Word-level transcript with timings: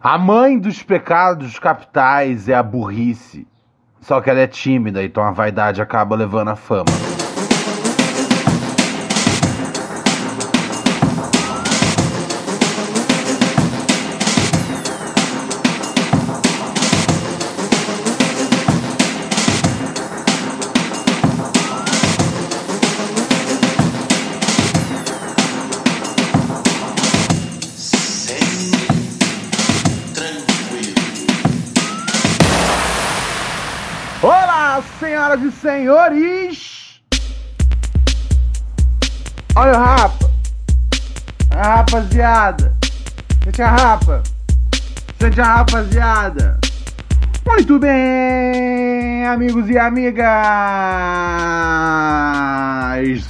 A 0.00 0.18
mãe 0.18 0.58
dos 0.58 0.82
pecados 0.82 1.58
capitais 1.58 2.48
é 2.48 2.54
a 2.54 2.62
burrice. 2.62 3.46
Só 4.00 4.20
que 4.20 4.28
ela 4.28 4.40
é 4.40 4.46
tímida, 4.46 5.02
então 5.02 5.22
a 5.22 5.30
vaidade 5.30 5.80
acaba 5.80 6.14
levando 6.14 6.48
a 6.48 6.56
fama. 6.56 6.84
Senhoras 35.36 35.42
e 35.42 35.50
senhores! 35.52 37.00
Olha 39.54 39.72
o 39.72 39.82
rapa! 39.82 40.30
A 41.50 41.76
rapaziada! 41.76 42.74
Sente 43.44 43.62
a 43.62 43.70
rapa! 43.70 44.22
Sente 45.18 45.40
a 45.40 45.56
rapaziada! 45.56 46.58
Muito 47.46 47.78
bem, 47.78 49.26
amigos 49.26 49.70
e 49.70 49.78
amigas! 49.78 50.26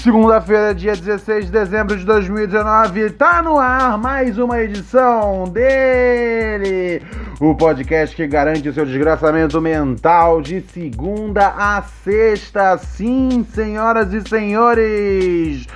Segunda-feira, 0.00 0.74
dia 0.74 0.96
16 0.96 1.46
de 1.46 1.52
dezembro 1.52 1.96
de 1.96 2.04
2019, 2.04 3.10
tá 3.10 3.42
no 3.42 3.58
ar 3.58 3.98
mais 3.98 4.38
uma 4.38 4.60
edição 4.60 5.44
dele! 5.44 7.02
O 7.38 7.54
podcast 7.54 8.16
que 8.16 8.26
garante 8.26 8.66
o 8.66 8.72
seu 8.72 8.86
desgraçamento 8.86 9.60
mental 9.60 10.40
de 10.40 10.62
segunda 10.72 11.48
a 11.48 11.82
sexta, 11.82 12.78
sim, 12.78 13.46
senhoras 13.52 14.10
e 14.14 14.26
senhores! 14.26 15.66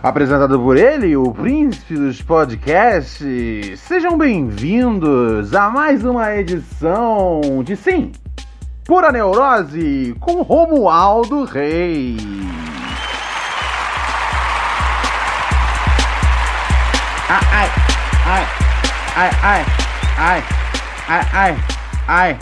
Apresentado 0.00 0.60
por 0.60 0.76
ele, 0.76 1.16
o 1.16 1.32
príncipe 1.32 1.94
dos 1.94 2.22
podcasts. 2.22 3.80
Sejam 3.80 4.16
bem-vindos 4.16 5.52
a 5.52 5.68
mais 5.70 6.04
uma 6.04 6.36
edição 6.36 7.40
de 7.64 7.74
Sim, 7.74 8.12
Pura 8.84 9.10
Neurose 9.10 10.14
com 10.20 10.40
Romualdo 10.42 11.42
Reis. 11.42 12.22
Ai, 17.28 17.68
ai, 18.24 18.46
ai, 19.16 19.30
ai, 19.42 19.66
ai, 20.16 20.61
ai, 21.08 21.56
ai, 22.06 22.38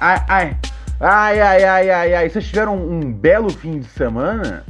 ai, 0.00 0.24
ai, 0.28 0.56
ai, 1.00 1.40
ai, 1.40 1.64
ai, 1.64 1.90
ai, 1.90 2.14
ai. 2.14 2.30
Vocês 2.30 2.46
tiveram 2.46 2.76
um 2.76 3.12
belo 3.12 3.50
fim 3.50 3.80
de 3.80 3.88
semana? 3.88 4.64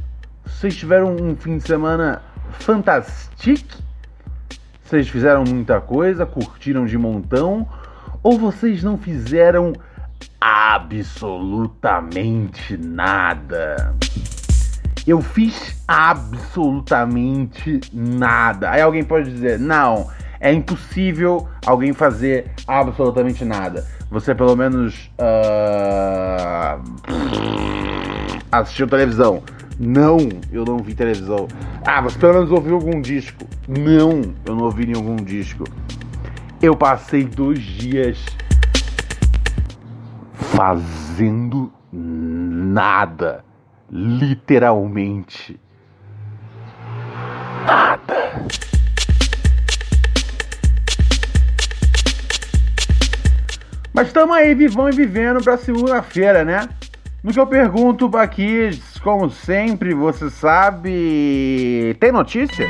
Vocês 0.45 0.75
tiveram 0.75 1.15
um 1.15 1.35
fim 1.35 1.57
de 1.57 1.67
semana 1.67 2.23
fantástico? 2.59 3.77
Vocês 4.83 5.07
fizeram 5.09 5.43
muita 5.43 5.81
coisa, 5.81 6.25
curtiram 6.25 6.85
de 6.85 6.97
montão? 6.97 7.67
Ou 8.23 8.39
vocês 8.39 8.81
não 8.83 8.97
fizeram 8.97 9.73
absolutamente 10.39 12.77
nada? 12.77 13.93
Eu 15.05 15.21
fiz 15.21 15.75
absolutamente 15.87 17.81
nada. 17.93 18.71
Aí 18.71 18.81
alguém 18.81 19.03
pode 19.03 19.29
dizer, 19.31 19.59
não, 19.59 20.09
é 20.39 20.53
impossível 20.53 21.47
alguém 21.65 21.93
fazer 21.93 22.51
absolutamente 22.67 23.43
nada. 23.43 23.85
Você 24.09 24.33
pelo 24.33 24.55
menos 24.55 25.11
uh, 25.19 26.81
assistiu 28.51 28.87
televisão. 28.87 29.43
Não, 29.79 30.17
eu 30.51 30.65
não 30.65 30.79
vi 30.79 30.95
televisão. 30.95 31.47
Ah, 31.85 32.01
você 32.01 32.17
pelo 32.17 32.33
menos 32.33 32.51
ouviu 32.51 32.75
algum 32.75 32.99
disco. 33.01 33.45
Não, 33.67 34.21
eu 34.45 34.55
não 34.55 34.63
ouvi 34.63 34.85
nenhum 34.87 35.17
disco. 35.17 35.65
Eu 36.61 36.75
passei 36.75 37.23
dois 37.23 37.59
dias 37.59 38.25
fazendo 40.33 41.71
nada. 41.91 43.43
Literalmente. 43.89 45.59
Nada. 47.65 48.76
Mas 53.97 54.09
estamos 54.09 54.37
aí, 54.37 54.53
vivão 54.53 54.87
e 54.87 54.91
vivendo 54.91 55.43
para 55.43 55.57
segunda-feira, 55.57 56.45
né? 56.45 56.69
No 57.23 57.33
que 57.33 57.39
eu 57.39 57.47
pergunto 57.47 58.15
aqui, 58.15 58.69
como 59.03 59.27
sempre, 59.27 59.91
você 59.95 60.29
sabe. 60.29 61.97
Tem 61.99 62.11
notícia? 62.11 62.67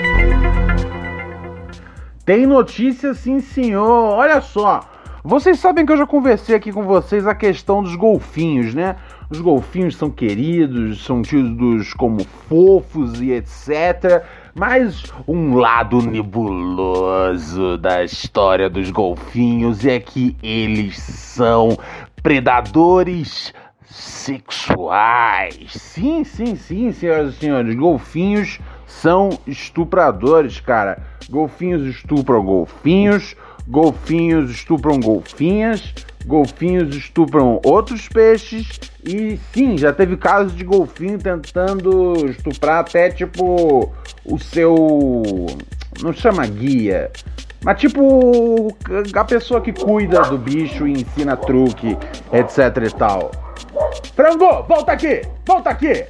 Tem 2.24 2.46
notícia, 2.46 3.14
sim, 3.14 3.42
senhor. 3.42 4.14
Olha 4.14 4.40
só. 4.40 4.90
Vocês 5.22 5.60
sabem 5.60 5.86
que 5.86 5.92
eu 5.92 5.98
já 5.98 6.06
conversei 6.08 6.56
aqui 6.56 6.72
com 6.72 6.84
vocês 6.84 7.28
a 7.28 7.36
questão 7.36 7.84
dos 7.84 7.98
golfinhos, 7.98 8.74
né? 8.74 8.96
Os 9.30 9.42
golfinhos 9.42 9.98
são 9.98 10.10
queridos, 10.10 11.04
são 11.04 11.22
tidos 11.22 11.94
como 11.94 12.24
fofos 12.48 13.20
e 13.20 13.34
etc. 13.34 14.24
Mas 14.58 15.04
um 15.28 15.56
lado 15.56 16.02
nebuloso 16.02 17.78
da 17.78 18.04
história 18.04 18.68
dos 18.68 18.90
golfinhos 18.90 19.86
é 19.86 20.00
que 20.00 20.36
eles 20.42 20.98
são 20.98 21.78
predadores 22.24 23.54
sexuais. 23.86 25.74
Sim, 25.74 26.24
sim, 26.24 26.56
sim, 26.56 26.92
senhoras 26.92 27.36
e 27.36 27.38
senhores. 27.38 27.76
Golfinhos 27.76 28.60
são 28.88 29.30
estupradores, 29.46 30.60
cara. 30.60 31.04
Golfinhos 31.30 31.84
estupram 31.84 32.44
golfinhos, 32.44 33.36
golfinhos 33.68 34.50
estupram 34.50 35.00
golfinhas, 35.00 35.94
golfinhos 36.26 36.96
estupram 36.96 37.60
outros 37.64 38.08
peixes. 38.08 38.80
E 39.04 39.38
sim, 39.54 39.78
já 39.78 39.94
teve 39.94 40.18
casos 40.18 40.56
de 40.56 40.64
golfinho 40.64 41.18
tentando 41.18 42.30
estuprar 42.30 42.80
até 42.80 43.10
tipo 43.10 43.92
o 44.26 44.40
seu. 44.40 45.46
Não 46.02 46.14
chama 46.14 46.46
guia. 46.48 47.12
Mas 47.64 47.80
tipo 47.80 48.76
a 49.14 49.24
pessoa 49.26 49.60
que 49.60 49.74
cuida 49.74 50.22
do 50.22 50.38
bicho 50.38 50.88
e 50.88 50.94
ensina 50.94 51.36
truque, 51.36 51.98
etc 52.32 52.86
e 52.86 52.96
tal. 52.96 53.32
Frango, 54.16 54.64
volta 54.64 54.92
aqui! 54.92 55.22
Volta 55.46 55.72
aqui! 55.72 56.06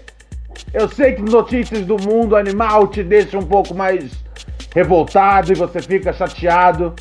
Eu 0.73 0.89
sei 0.89 1.13
que 1.13 1.21
notícias 1.21 1.85
do 1.85 1.97
mundo 1.97 2.35
animal 2.35 2.87
te 2.87 3.01
deixam 3.01 3.39
um 3.39 3.45
pouco 3.45 3.73
mais 3.73 4.11
revoltado 4.75 5.51
e 5.51 5.55
você 5.55 5.81
fica 5.81 6.11
chateado 6.11 6.93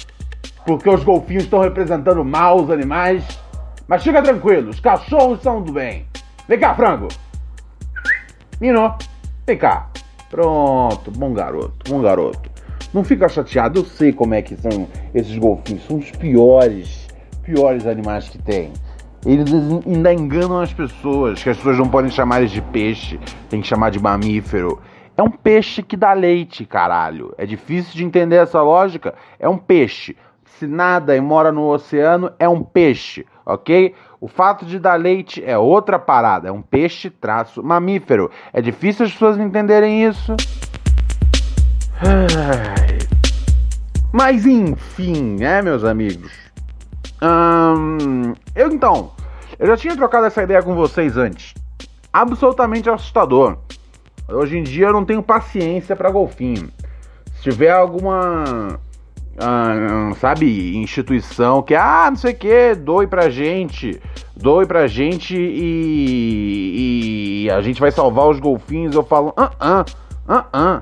porque 0.67 0.91
os 0.91 1.05
golfinhos 1.05 1.45
estão 1.45 1.61
representando 1.61 2.25
mal 2.25 2.61
os 2.61 2.71
animais. 2.71 3.25
Mas 3.87 4.03
fica 4.03 4.21
tranquilo, 4.21 4.71
os 4.71 4.81
cachorros 4.81 5.41
são 5.41 5.63
do 5.63 5.73
bem. 5.73 6.05
Vem 6.49 6.59
cá, 6.59 6.75
frango! 6.75 7.09
Nino, 8.61 8.95
vem 9.47 9.57
cá. 9.57 9.89
Pronto, 10.29 11.11
bom 11.13 11.33
garoto, 11.33 11.89
bom 11.89 12.03
garoto. 12.03 12.51
Não 12.93 13.05
fica 13.05 13.29
chateado, 13.29 13.81
eu 13.81 13.85
sei 13.85 14.13
como 14.13 14.35
é 14.35 14.43
que 14.43 14.57
são 14.57 14.89
esses 15.15 15.39
golfinhos. 15.39 15.87
São 15.87 15.99
os 15.99 16.11
piores, 16.11 17.07
piores 17.45 17.87
animais 17.87 18.29
que 18.29 18.39
tem. 18.39 18.73
Eles 19.25 19.53
ainda 19.87 20.13
enganam 20.13 20.61
as 20.61 20.73
pessoas, 20.73 21.43
que 21.43 21.51
as 21.51 21.57
pessoas 21.57 21.79
não 21.79 21.89
podem 21.89 22.11
chamar 22.11 22.41
eles 22.41 22.51
de 22.51 22.63
peixe, 22.63 23.21
tem 23.49 23.61
que 23.61 23.67
chamar 23.67 23.91
de 23.91 24.01
mamífero. 24.01 24.81
É 25.17 25.23
um 25.23 25.31
peixe 25.31 25.83
que 25.83 25.97
dá 25.97 26.13
leite, 26.13 26.65
caralho. 26.65 27.35
É 27.39 27.47
difícil 27.47 27.95
de 27.95 28.05
entender 28.05 28.37
essa 28.37 28.61
lógica. 28.61 29.15
É 29.39 29.49
um 29.49 29.57
peixe. 29.57 30.15
Se 30.59 30.67
nada 30.67 31.15
e 31.15 31.21
mora 31.21 31.53
no 31.53 31.69
oceano, 31.69 32.33
é 32.39 32.49
um 32.49 32.63
peixe, 32.63 33.27
ok? 33.45 33.95
O 34.19 34.27
fato 34.27 34.65
de 34.65 34.79
dar 34.79 34.95
leite 34.95 35.45
é 35.45 35.59
outra 35.59 35.99
parada. 35.99 36.49
É 36.49 36.53
um 36.53 36.63
peixe 36.63 37.11
traço 37.11 37.63
mamífero. 37.63 38.31
É 38.55 38.63
difícil 38.63 39.05
as 39.05 39.13
pessoas 39.13 39.39
entenderem 39.39 40.05
isso. 40.05 40.35
Mas 44.11 44.47
enfim, 44.47 45.37
né, 45.39 45.61
meus 45.61 45.85
amigos? 45.85 46.33
Hum, 47.23 48.33
eu 48.55 48.69
então 48.71 49.13
Eu 49.59 49.67
já 49.67 49.77
tinha 49.77 49.97
trocado 49.97 50.27
essa 50.27 50.43
ideia 50.43 50.63
com 50.63 50.75
vocês 50.75 51.19
antes. 51.19 51.53
Absolutamente 52.11 52.89
assustador. 52.89 53.59
Hoje 54.27 54.57
em 54.57 54.63
dia 54.63 54.87
eu 54.87 54.93
não 54.95 55.05
tenho 55.05 55.23
paciência 55.23 55.95
para 55.95 56.11
golfinho. 56.11 56.71
Se 57.35 57.43
tiver 57.43 57.71
alguma 57.71 58.81
ah, 59.39 60.13
sabe, 60.19 60.77
instituição 60.77 61.63
que, 61.63 61.75
ah, 61.75 62.07
não 62.09 62.17
sei 62.17 62.33
o 62.33 62.37
que, 62.37 62.75
doe 62.75 63.07
pra 63.07 63.29
gente, 63.29 64.01
doe 64.35 64.67
pra 64.67 64.87
gente 64.87 65.37
e, 65.37 66.73
e, 67.45 67.51
a 67.51 67.61
gente 67.61 67.81
vai 67.81 67.91
salvar 67.91 68.29
os 68.29 68.41
golfinhos. 68.41 68.95
Eu 68.95 69.05
falo, 69.05 69.33
ah, 69.37 69.53
ah, 69.61 69.85
ah, 70.27 70.47
ah. 70.53 70.81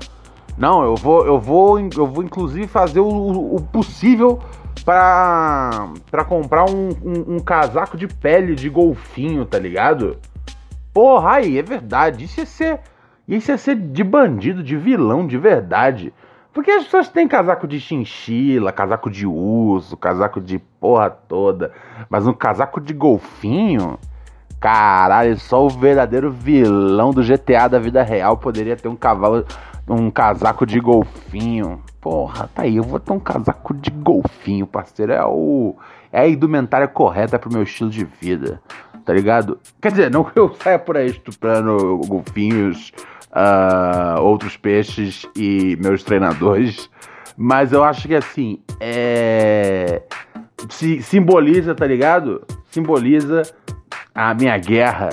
Não, 0.57 0.83
eu 0.83 0.95
vou, 0.95 1.25
eu 1.25 1.39
vou, 1.39 1.79
eu 1.79 2.07
vou 2.07 2.23
inclusive 2.23 2.65
fazer 2.65 3.01
o, 3.01 3.55
o 3.55 3.61
possível 3.61 4.41
para 4.85 5.89
para 6.09 6.23
comprar 6.23 6.69
um, 6.69 6.89
um, 7.03 7.35
um, 7.35 7.39
casaco 7.39 7.97
de 7.97 8.07
pele 8.07 8.55
de 8.55 8.69
golfinho, 8.69 9.45
tá 9.45 9.59
ligado? 9.59 10.17
Porra, 10.93 11.35
aí, 11.35 11.57
é 11.57 11.61
verdade. 11.61 12.23
Isso 12.23 12.39
ia 12.39 12.45
ser, 12.45 12.79
isso 13.27 13.51
ia 13.51 13.57
ser 13.57 13.75
de 13.75 14.03
bandido, 14.03 14.63
de 14.63 14.77
vilão, 14.77 15.27
de 15.27 15.37
verdade. 15.37 16.13
Porque 16.55 16.71
as 16.71 16.85
pessoas 16.85 17.09
têm 17.09 17.27
casaco 17.27 17.67
de 17.67 17.81
chinchila, 17.81 18.71
casaco 18.71 19.11
de 19.11 19.27
urso, 19.27 19.97
casaco 19.97 20.39
de 20.39 20.57
porra 20.57 21.09
toda. 21.09 21.73
Mas 22.09 22.25
um 22.25 22.31
casaco 22.31 22.79
de 22.79 22.93
golfinho? 22.93 23.99
Caralho, 24.57 25.37
só 25.37 25.65
o 25.65 25.69
verdadeiro 25.69 26.31
vilão 26.31 27.11
do 27.11 27.21
GTA 27.21 27.67
da 27.67 27.77
vida 27.77 28.01
real 28.01 28.37
poderia 28.37 28.77
ter 28.77 28.87
um 28.87 28.95
cavalo, 28.95 29.45
um 29.85 30.09
casaco 30.09 30.65
de 30.65 30.79
golfinho. 30.79 31.83
Porra, 31.99 32.49
tá 32.55 32.61
aí, 32.61 32.77
eu 32.77 32.83
vou 32.83 33.01
ter 33.01 33.11
um 33.11 33.19
casaco 33.19 33.73
de 33.73 33.91
golfinho, 33.91 34.65
parceiro. 34.65 35.11
É 35.11 35.25
o 35.25 35.75
é 36.09 36.21
a 36.21 36.27
indumentária 36.29 36.87
correta 36.87 37.37
pro 37.37 37.51
meu 37.51 37.63
estilo 37.63 37.89
de 37.89 38.05
vida, 38.05 38.61
tá 39.03 39.11
ligado? 39.11 39.59
Quer 39.81 39.91
dizer, 39.91 40.09
não 40.09 40.23
que 40.23 40.39
eu 40.39 40.55
saia 40.55 40.79
por 40.79 40.95
aí 40.95 41.07
estuprando 41.07 41.99
golfinhos 42.07 42.93
uh, 43.35 44.21
outros 44.21 44.55
peixes 44.55 45.25
e 45.35 45.77
meus 45.81 46.03
treinadores. 46.03 46.89
Mas 47.37 47.73
eu 47.73 47.83
acho 47.83 48.07
que 48.07 48.15
assim, 48.15 48.59
é. 48.79 50.01
Se, 50.69 51.01
simboliza, 51.01 51.75
tá 51.75 51.85
ligado? 51.85 52.45
Simboliza 52.71 53.43
a 54.13 54.33
minha 54.33 54.57
guerra 54.57 55.09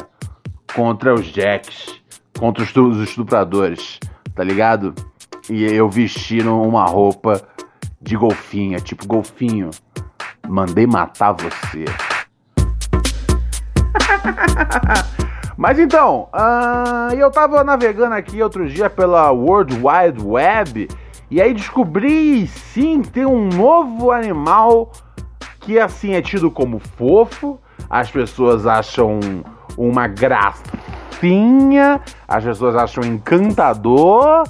contra 0.75 1.13
os 1.13 1.27
Jacks, 1.27 2.01
contra 2.39 2.63
os, 2.63 2.99
estupradores, 3.01 3.99
tá 4.35 4.45
ligado? 4.45 4.95
E 5.51 5.65
eu 5.65 5.91
vestindo 5.91 6.57
uma 6.61 6.85
roupa 6.85 7.43
de 8.01 8.17
golfinha, 8.17 8.79
tipo 8.79 9.05
golfinho. 9.07 9.71
Mandei 10.49 10.87
matar 10.87 11.33
você. 11.33 11.85
Mas 15.63 15.79
então, 15.79 16.29
uh, 16.35 17.15
eu 17.15 17.31
tava 17.31 17.63
navegando 17.63 18.17
aqui 18.17 18.43
outro 18.43 18.69
dia 18.69 18.91
pela 18.91 19.31
World 19.31 19.75
Wide 19.75 20.21
Web 20.21 20.89
e 21.31 21.41
aí 21.41 21.55
descobri 21.55 22.49
sim 22.49 23.01
tem 23.01 23.25
um 23.25 23.47
novo 23.47 24.11
animal 24.11 24.91
que 25.61 25.79
assim 25.79 26.15
é 26.15 26.21
tido 26.21 26.51
como 26.51 26.81
fofo, 26.81 27.61
as 27.89 28.11
pessoas 28.11 28.67
acham 28.67 29.21
uma 29.79 30.09
gracinha, 30.09 32.01
as 32.27 32.43
pessoas 32.43 32.75
acham 32.75 33.05
encantador, 33.05 34.43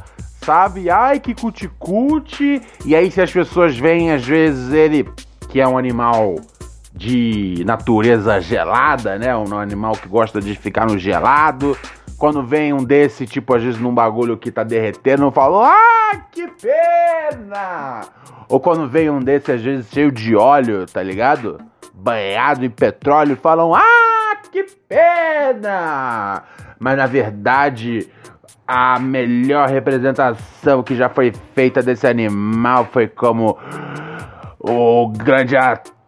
sabe? 0.43 0.88
Ai 0.88 1.20
que 1.20 1.35
cuticute. 1.35 2.62
E 2.87 2.97
aí 2.97 3.11
se 3.11 3.20
as 3.20 3.31
pessoas 3.31 3.76
veem 3.76 4.12
às 4.12 4.25
vezes 4.25 4.73
ele 4.73 5.06
que 5.50 5.61
é 5.61 5.69
um 5.69 5.76
animal 5.76 6.37
de 6.94 7.62
natureza 7.65 8.41
gelada, 8.41 9.19
né? 9.19 9.35
Um 9.37 9.56
animal 9.59 9.93
que 9.93 10.09
gosta 10.09 10.41
de 10.41 10.55
ficar 10.55 10.87
no 10.87 10.99
gelado. 10.99 11.77
Quando 12.19 12.43
vem 12.44 12.73
um 12.73 12.85
desse, 12.85 13.27
tipo, 13.27 13.55
às 13.55 13.62
vezes 13.62 13.81
num 13.81 13.93
bagulho 13.93 14.37
que 14.37 14.53
tá 14.53 14.62
derretendo, 14.62 15.25
eu 15.25 15.33
falo, 15.33 15.61
ah, 15.62 16.21
que 16.31 16.47
pena! 16.47 18.03
Ou 18.49 18.61
quando 18.61 18.89
vem 18.89 19.11
um 19.11 19.19
desse, 19.19 19.50
às 19.50 19.61
vezes 19.61 19.91
cheio 19.91 20.12
de 20.12 20.37
óleo, 20.37 20.87
tá 20.87 21.03
ligado? 21.03 21.59
Banhado 21.93 22.65
em 22.65 22.71
petróleo, 22.71 23.37
falam, 23.37 23.75
ah, 23.75 24.37
que 24.53 24.65
pena! 24.89 26.44
Mas 26.79 26.97
na 26.97 27.06
verdade, 27.06 28.09
a 28.67 29.00
melhor 29.00 29.69
representação 29.69 30.83
que 30.83 30.94
já 30.94 31.09
foi 31.09 31.33
feita 31.55 31.83
desse 31.83 32.06
animal 32.06 32.89
foi 32.93 33.09
como 33.09 33.59
o 34.61 35.09
grande 35.09 35.56
ator 35.56 36.01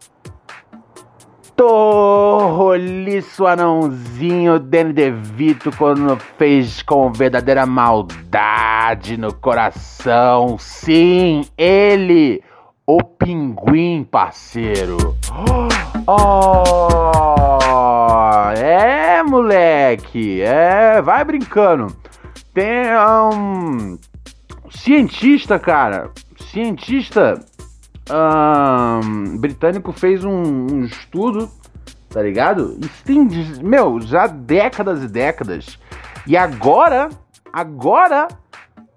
Torroliço 1.56 3.46
anãozinho 3.46 4.58
Danny 4.58 4.92
DeVito 4.92 5.70
quando 5.76 6.16
fez 6.36 6.82
com 6.82 7.12
verdadeira 7.12 7.64
maldade 7.64 9.16
no 9.16 9.32
coração. 9.32 10.58
Sim, 10.58 11.46
ele, 11.56 12.42
o 12.86 13.02
pinguim, 13.02 14.04
parceiro. 14.04 15.16
Oh, 16.06 16.50
é, 18.58 19.22
moleque, 19.22 20.42
é, 20.42 21.00
vai 21.00 21.24
brincando. 21.24 21.96
Tem 22.52 22.94
um 22.94 23.98
cientista, 24.68 25.58
cara, 25.58 26.10
cientista 26.36 27.40
um, 28.10 29.38
britânico 29.38 29.92
fez 29.92 30.24
um, 30.24 30.30
um, 30.32 30.84
estudo, 30.84 31.50
tá 32.10 32.22
ligado? 32.22 32.76
Isso 32.80 33.04
tem, 33.04 33.26
meu, 33.62 34.00
já 34.00 34.26
décadas 34.26 35.02
e 35.02 35.08
décadas. 35.08 35.78
E 36.26 36.36
agora, 36.36 37.08
agora, 37.52 38.28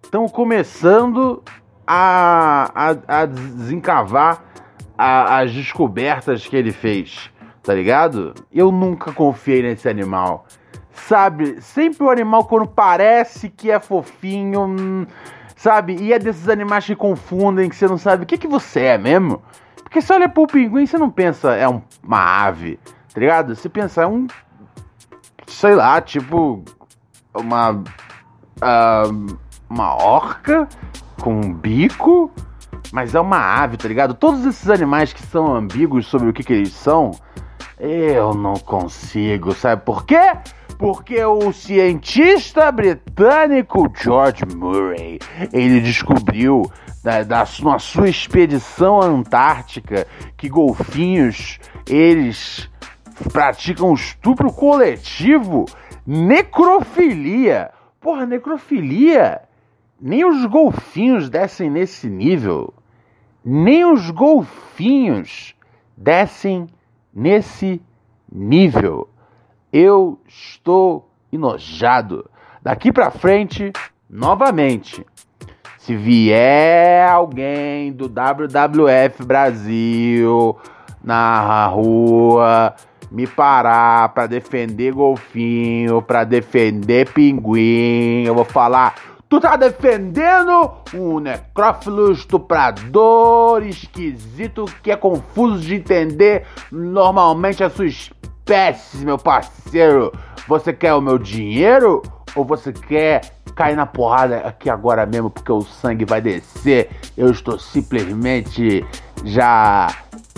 estão 0.03 0.27
começando 0.27 1.43
a, 1.85 2.71
a, 2.75 3.21
a 3.21 3.25
desencavar 3.25 4.43
a, 4.97 5.39
as 5.39 5.53
descobertas 5.53 6.45
que 6.47 6.55
ele 6.55 6.71
fez, 6.71 7.31
tá 7.63 7.73
ligado? 7.73 8.33
Eu 8.51 8.71
nunca 8.71 9.11
confiei 9.11 9.61
nesse 9.61 9.87
animal. 9.87 10.45
Sabe, 10.91 11.61
sempre 11.61 12.03
o 12.03 12.09
animal 12.09 12.45
quando 12.45 12.67
parece 12.67 13.49
que 13.49 13.69
é 13.69 13.79
fofinho, 13.79 14.61
hum, 14.61 15.05
sabe? 15.57 15.97
E 15.99 16.13
é 16.13 16.19
desses 16.19 16.47
animais 16.47 16.85
que 16.85 16.95
confundem, 16.95 17.67
que 17.67 17.75
você 17.75 17.87
não 17.87 17.97
sabe 17.97 18.23
o 18.23 18.25
que, 18.25 18.37
que 18.37 18.47
você 18.47 18.81
é 18.81 18.97
mesmo. 18.97 19.41
Porque 19.83 20.01
se 20.01 20.13
olha 20.13 20.29
pro 20.29 20.47
pinguim, 20.47 20.85
você 20.85 20.97
não 20.97 21.09
pensa 21.09 21.53
é 21.55 21.67
um, 21.67 21.81
uma 22.01 22.45
ave, 22.45 22.79
tá 23.13 23.19
ligado? 23.19 23.55
Você 23.55 23.67
pensa 23.67 24.03
é 24.03 24.07
um. 24.07 24.27
Sei 25.47 25.75
lá, 25.75 25.99
tipo. 25.99 26.63
Uma. 27.33 27.71
Uh, 27.71 29.37
uma 29.69 29.95
orca 29.95 30.67
com 31.21 31.33
um 31.33 31.53
bico. 31.53 32.31
Mas 32.93 33.13
é 33.15 33.19
uma 33.19 33.37
ave, 33.37 33.75
tá 33.75 33.87
ligado? 33.87 34.13
Todos 34.13 34.45
esses 34.45 34.69
animais 34.69 35.11
que 35.11 35.21
são 35.21 35.53
ambíguos 35.53 36.07
sobre 36.07 36.29
o 36.29 36.33
que, 36.33 36.43
que 36.43 36.53
eles 36.53 36.71
são. 36.71 37.11
Eu 37.79 38.33
não 38.33 38.53
consigo, 38.53 39.53
sabe 39.53 39.83
por 39.83 40.05
quê? 40.05 40.33
Porque 40.77 41.23
o 41.23 41.51
cientista 41.51 42.71
britânico 42.71 43.91
George 43.95 44.43
Murray 44.55 45.19
ele 45.51 45.79
descobriu 45.81 46.71
da, 47.03 47.45
na 47.63 47.79
sua 47.79 48.09
expedição 48.09 49.01
antártica 49.01 50.05
que 50.35 50.47
golfinhos 50.47 51.59
eles 51.89 52.69
praticam 53.31 53.93
estupro 53.93 54.51
coletivo, 54.53 55.65
necrofilia. 56.05 57.71
Porra, 57.99 58.25
necrofilia. 58.25 59.41
Nem 59.99 60.23
os 60.23 60.45
golfinhos 60.45 61.29
descem 61.29 61.71
nesse 61.71 62.07
nível. 62.07 62.73
Nem 63.43 63.83
os 63.85 64.11
golfinhos 64.11 65.55
descem 65.97 66.67
nesse 67.13 67.81
nível 68.31 69.09
eu 69.71 70.19
estou 70.27 71.09
enojado. 71.31 72.29
Daqui 72.61 72.91
para 72.91 73.11
frente, 73.11 73.71
novamente, 74.09 75.05
se 75.77 75.95
vier 75.95 77.09
alguém 77.09 77.91
do 77.91 78.07
WWF 78.07 79.23
Brasil 79.25 80.57
na 81.03 81.67
rua 81.67 82.75
me 83.09 83.25
parar 83.25 84.09
para 84.09 84.27
defender 84.27 84.93
golfinho, 84.93 86.01
para 86.01 86.25
defender 86.25 87.09
pinguim, 87.13 88.23
eu 88.25 88.35
vou 88.35 88.43
falar 88.43 88.95
Tu 89.29 89.41
tá 89.41 89.57
defendendo 89.57 90.71
um 90.93 91.19
necrófilo 91.19 92.13
estuprador 92.13 93.61
esquisito 93.65 94.63
que 94.81 94.89
é 94.89 94.95
confuso 94.95 95.59
de 95.59 95.75
entender 95.75 96.45
normalmente 96.71 97.61
a 97.61 97.69
sua 97.69 97.85
espécies, 98.47 99.03
meu 99.03 99.17
parceiro. 99.17 100.13
Você 100.47 100.71
quer 100.71 100.93
o 100.93 101.01
meu 101.01 101.17
dinheiro 101.17 102.01
ou 102.33 102.45
você 102.45 102.71
quer 102.71 103.21
cair 103.53 103.75
na 103.75 103.85
porrada 103.85 104.37
aqui 104.37 104.69
agora 104.69 105.05
mesmo 105.05 105.29
porque 105.29 105.51
o 105.51 105.61
sangue 105.61 106.05
vai 106.05 106.21
descer? 106.21 106.89
Eu 107.17 107.29
estou 107.29 107.59
simplesmente 107.59 108.85
já 109.25 109.93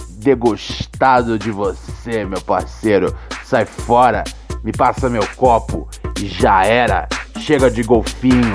degostado 0.10 1.38
de 1.38 1.52
você, 1.52 2.26
meu 2.26 2.42
parceiro. 2.42 3.16
Sai 3.44 3.66
fora, 3.66 4.24
me 4.64 4.72
passa 4.72 5.08
meu 5.08 5.26
copo 5.36 5.88
e 6.20 6.26
já 6.26 6.66
era. 6.66 7.08
Chega 7.38 7.70
de 7.70 7.84
golfinho, 7.84 8.54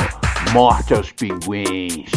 morte 0.53 0.95
aos 0.95 1.13
pinguins. 1.13 2.11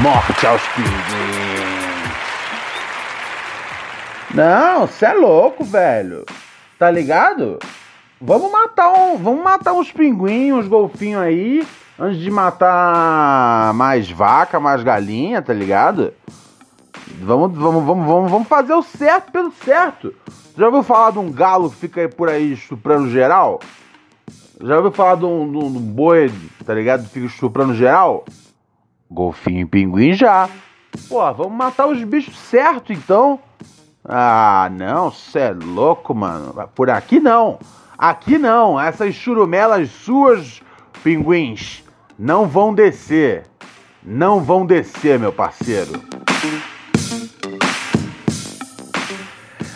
Morte 0.00 0.46
aos 0.46 0.62
pinguins. 0.68 1.63
Não, 4.34 4.88
cê 4.88 5.06
é 5.06 5.14
louco, 5.14 5.62
velho. 5.62 6.26
Tá 6.76 6.90
ligado? 6.90 7.60
Vamos 8.20 8.50
matar 8.50 8.92
um, 8.92 9.16
vamos 9.16 9.44
matar 9.44 9.72
uns 9.72 9.92
pinguins, 9.92 10.52
uns 10.52 10.66
golfinhos 10.66 11.22
aí, 11.22 11.64
antes 11.96 12.18
de 12.18 12.32
matar 12.32 13.72
mais 13.74 14.10
vaca, 14.10 14.58
mais 14.58 14.82
galinha, 14.82 15.40
tá 15.40 15.52
ligado? 15.52 16.12
Vamos, 17.20 17.56
vamos, 17.56 17.84
vamos, 17.84 18.06
vamos, 18.06 18.30
vamos 18.30 18.48
fazer 18.48 18.74
o 18.74 18.82
certo 18.82 19.30
pelo 19.30 19.52
certo. 19.52 20.12
Já 20.58 20.66
ouviu 20.66 20.82
falar 20.82 21.12
de 21.12 21.20
um 21.20 21.30
galo 21.30 21.70
que 21.70 21.76
fica 21.76 22.08
por 22.08 22.28
aí 22.28 22.54
estuprando 22.54 23.08
geral? 23.10 23.60
Já 24.60 24.76
ouviu 24.78 24.90
falar 24.90 25.14
de 25.14 25.26
um, 25.26 25.48
de 25.48 25.58
um 25.58 25.70
boi, 25.70 26.32
tá 26.64 26.74
ligado? 26.74 27.08
Fica 27.08 27.26
estuprando 27.26 27.72
geral? 27.74 28.24
Golfinho 29.08 29.60
e 29.60 29.64
pinguim 29.64 30.12
já. 30.12 30.48
Pô, 31.08 31.32
vamos 31.34 31.52
matar 31.52 31.86
os 31.86 32.02
bichos 32.02 32.36
certo 32.36 32.92
então. 32.92 33.38
Ah, 34.06 34.68
não, 34.70 35.10
cê 35.10 35.38
é 35.38 35.52
louco, 35.52 36.14
mano. 36.14 36.68
Por 36.74 36.90
aqui 36.90 37.18
não. 37.18 37.58
Aqui 37.96 38.36
não. 38.36 38.78
Essas 38.78 39.14
churumelas 39.14 39.90
suas, 39.90 40.60
pinguins, 41.02 41.82
não 42.18 42.46
vão 42.46 42.74
descer. 42.74 43.46
Não 44.02 44.40
vão 44.40 44.66
descer, 44.66 45.18
meu 45.18 45.32
parceiro. 45.32 45.92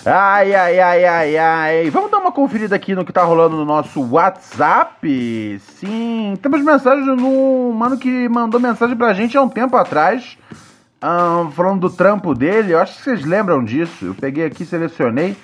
Ai, 0.05 0.55
ai, 0.55 0.81
ai, 0.81 1.05
ai, 1.05 1.37
ai. 1.37 1.91
Vamos 1.91 2.11
dar 2.11 2.19
uma 2.19 2.33
conferida 2.33 2.77
aqui 2.77 2.95
no 2.95 3.05
que 3.05 3.13
tá 3.13 3.25
rolando 3.25 3.57
no 3.57 3.65
nosso 3.65 4.03
WhatsApp. 4.11 5.61
Sim, 5.61 6.35
temos 6.43 6.63
mensagem 6.63 7.05
no 7.17 7.73
mano 7.73 7.97
que 7.97 8.29
mandou 8.29 8.61
mensagem 8.61 8.97
pra 8.97 9.15
gente 9.15 9.37
há 9.37 9.43
um 9.43 9.49
tempo 9.49 9.77
atrás. 9.77 10.37
Um, 11.03 11.51
falando 11.53 11.89
do 11.89 11.91
trampo 11.91 12.35
dele. 12.35 12.73
Eu 12.73 12.81
acho 12.81 12.97
que 12.97 13.03
vocês 13.03 13.25
lembram 13.25 13.65
disso. 13.65 14.07
Eu 14.07 14.15
peguei 14.15 14.45
aqui, 14.45 14.65
selecionei. 14.65 15.37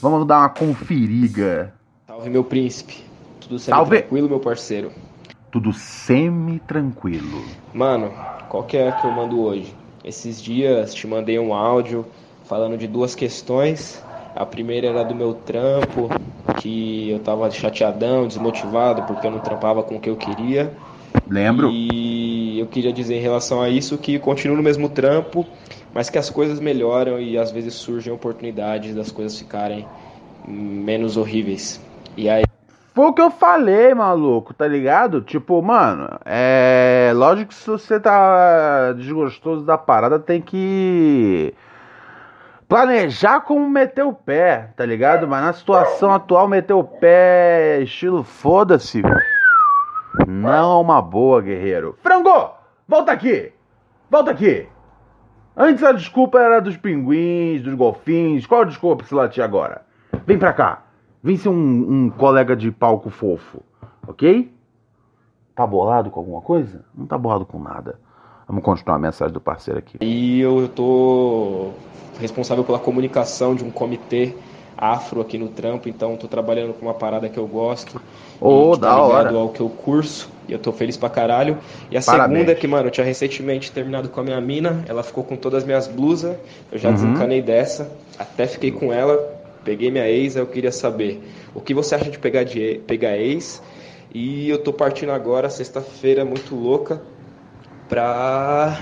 Vamos 0.00 0.26
dar 0.26 0.38
uma 0.38 0.48
conferiga. 0.48 1.74
Salve, 2.06 2.30
meu 2.30 2.44
príncipe. 2.44 3.04
Tudo 3.40 3.58
semi-tranquilo, 3.58 4.28
meu 4.28 4.40
parceiro? 4.40 4.92
Tudo 5.50 5.72
semi-tranquilo. 5.72 7.44
Mano, 7.74 8.12
qual 8.48 8.62
que 8.62 8.76
é 8.76 8.92
que 8.92 9.06
eu 9.06 9.10
mando 9.10 9.40
hoje? 9.40 9.74
Esses 10.04 10.40
dias 10.40 10.94
te 10.94 11.06
mandei 11.06 11.38
um 11.38 11.52
áudio 11.52 12.06
falando 12.44 12.76
de 12.76 12.86
duas 12.86 13.14
questões. 13.14 14.02
A 14.34 14.46
primeira 14.46 14.86
era 14.86 15.04
do 15.04 15.14
meu 15.14 15.34
trampo, 15.34 16.08
que 16.58 17.10
eu 17.10 17.18
tava 17.18 17.50
chateadão, 17.50 18.26
desmotivado, 18.26 19.02
porque 19.02 19.26
eu 19.26 19.30
não 19.30 19.40
trampava 19.40 19.82
com 19.82 19.96
o 19.96 20.00
que 20.00 20.08
eu 20.08 20.16
queria. 20.16 20.72
Lembro. 21.28 21.70
E 21.70 22.01
eu 22.62 22.66
queria 22.66 22.92
dizer 22.92 23.16
em 23.16 23.20
relação 23.20 23.60
a 23.60 23.68
isso 23.68 23.98
que 23.98 24.18
continuo 24.18 24.56
no 24.56 24.62
mesmo 24.62 24.88
trampo, 24.88 25.44
mas 25.92 26.08
que 26.08 26.18
as 26.18 26.30
coisas 26.30 26.60
melhoram 26.60 27.20
e 27.20 27.36
às 27.36 27.50
vezes 27.50 27.74
surgem 27.74 28.12
oportunidades 28.12 28.94
das 28.94 29.10
coisas 29.10 29.38
ficarem 29.38 29.86
menos 30.46 31.16
horríveis. 31.16 31.80
E 32.16 32.28
aí. 32.28 32.44
Foi 32.94 33.06
o 33.06 33.12
que 33.12 33.22
eu 33.22 33.30
falei, 33.30 33.94
maluco, 33.94 34.52
tá 34.52 34.66
ligado? 34.66 35.22
Tipo, 35.22 35.62
mano, 35.62 36.08
é. 36.24 37.10
Lógico 37.14 37.48
que 37.48 37.54
se 37.54 37.66
você 37.66 37.98
tá 37.98 38.92
desgostoso 38.92 39.64
da 39.64 39.78
parada, 39.78 40.18
tem 40.18 40.40
que 40.40 41.54
planejar 42.68 43.40
como 43.40 43.68
meter 43.68 44.04
o 44.04 44.12
pé, 44.12 44.70
tá 44.76 44.84
ligado? 44.84 45.26
Mas 45.26 45.42
na 45.42 45.52
situação 45.52 46.12
atual, 46.12 46.46
meter 46.46 46.74
o 46.74 46.84
pé, 46.84 47.80
estilo 47.82 48.22
foda-se, 48.22 49.02
não 50.26 50.52
é 50.52 50.62
uma 50.62 51.00
boa, 51.00 51.40
guerreiro. 51.40 51.96
Frango, 52.02 52.50
volta 52.86 53.12
aqui! 53.12 53.52
Volta 54.10 54.30
aqui! 54.30 54.66
Antes 55.56 55.84
a 55.84 55.92
desculpa 55.92 56.40
era 56.40 56.60
dos 56.60 56.76
pinguins, 56.76 57.62
dos 57.62 57.74
golfinhos. 57.74 58.46
Qual 58.46 58.62
a 58.62 58.64
desculpa 58.64 59.04
se 59.04 59.14
latir 59.14 59.44
agora? 59.44 59.82
Vem 60.26 60.38
pra 60.38 60.52
cá. 60.52 60.84
Vem 61.22 61.36
ser 61.36 61.50
um, 61.50 62.04
um 62.04 62.10
colega 62.10 62.56
de 62.56 62.70
palco 62.70 63.10
fofo, 63.10 63.62
ok? 64.06 64.52
Tá 65.54 65.66
bolado 65.66 66.10
com 66.10 66.20
alguma 66.20 66.40
coisa? 66.40 66.84
Não 66.94 67.06
tá 67.06 67.16
bolado 67.18 67.44
com 67.44 67.58
nada. 67.58 68.00
Vamos 68.48 68.64
continuar 68.64 68.96
a 68.96 68.98
mensagem 68.98 69.32
do 69.32 69.40
parceiro 69.40 69.78
aqui. 69.78 69.98
E 70.00 70.40
eu 70.40 70.68
tô 70.68 71.70
responsável 72.18 72.64
pela 72.64 72.78
comunicação 72.78 73.54
de 73.54 73.62
um 73.62 73.70
comitê 73.70 74.34
afro 74.76 75.20
aqui 75.20 75.38
no 75.38 75.48
trampo, 75.48 75.88
então 75.88 76.16
tô 76.16 76.26
trabalhando 76.26 76.72
com 76.74 76.86
uma 76.86 76.94
parada 76.94 77.28
que 77.28 77.38
eu 77.38 77.46
gosto. 77.46 78.00
Oh, 78.40 78.76
da 78.76 78.88
tá 78.88 79.00
hora. 79.00 79.30
ao 79.30 79.50
que 79.50 79.60
eu 79.60 79.68
curso, 79.68 80.28
e 80.48 80.52
eu 80.52 80.58
tô 80.58 80.72
feliz 80.72 80.96
pra 80.96 81.08
caralho. 81.08 81.58
E 81.90 81.96
a 81.96 82.02
Parabéns. 82.02 82.38
segunda 82.38 82.52
é 82.52 82.54
que, 82.54 82.66
mano, 82.66 82.88
eu 82.88 82.90
tinha 82.90 83.06
recentemente 83.06 83.70
terminado 83.70 84.08
com 84.08 84.20
a 84.20 84.24
minha 84.24 84.40
mina, 84.40 84.84
ela 84.88 85.02
ficou 85.02 85.22
com 85.22 85.36
todas 85.36 85.58
as 85.62 85.64
minhas 85.64 85.86
blusas, 85.86 86.36
eu 86.70 86.78
já 86.78 86.88
Uhum. 86.88 86.94
desencanei 86.94 87.40
dessa, 87.40 87.90
até 88.18 88.46
fiquei 88.46 88.72
com 88.72 88.92
ela, 88.92 89.16
peguei 89.64 89.90
minha 89.90 90.08
ex, 90.08 90.34
eu 90.34 90.46
queria 90.46 90.72
saber 90.72 91.22
o 91.54 91.60
que 91.60 91.72
você 91.72 91.94
acha 91.94 92.10
de 92.10 92.18
pegar, 92.18 92.42
de, 92.44 92.80
pegar 92.86 93.16
ex, 93.16 93.62
e 94.12 94.48
eu 94.50 94.58
tô 94.58 94.72
partindo 94.72 95.12
agora, 95.12 95.48
sexta-feira, 95.48 96.24
muito 96.24 96.54
louca, 96.56 97.00
pra 97.88 98.76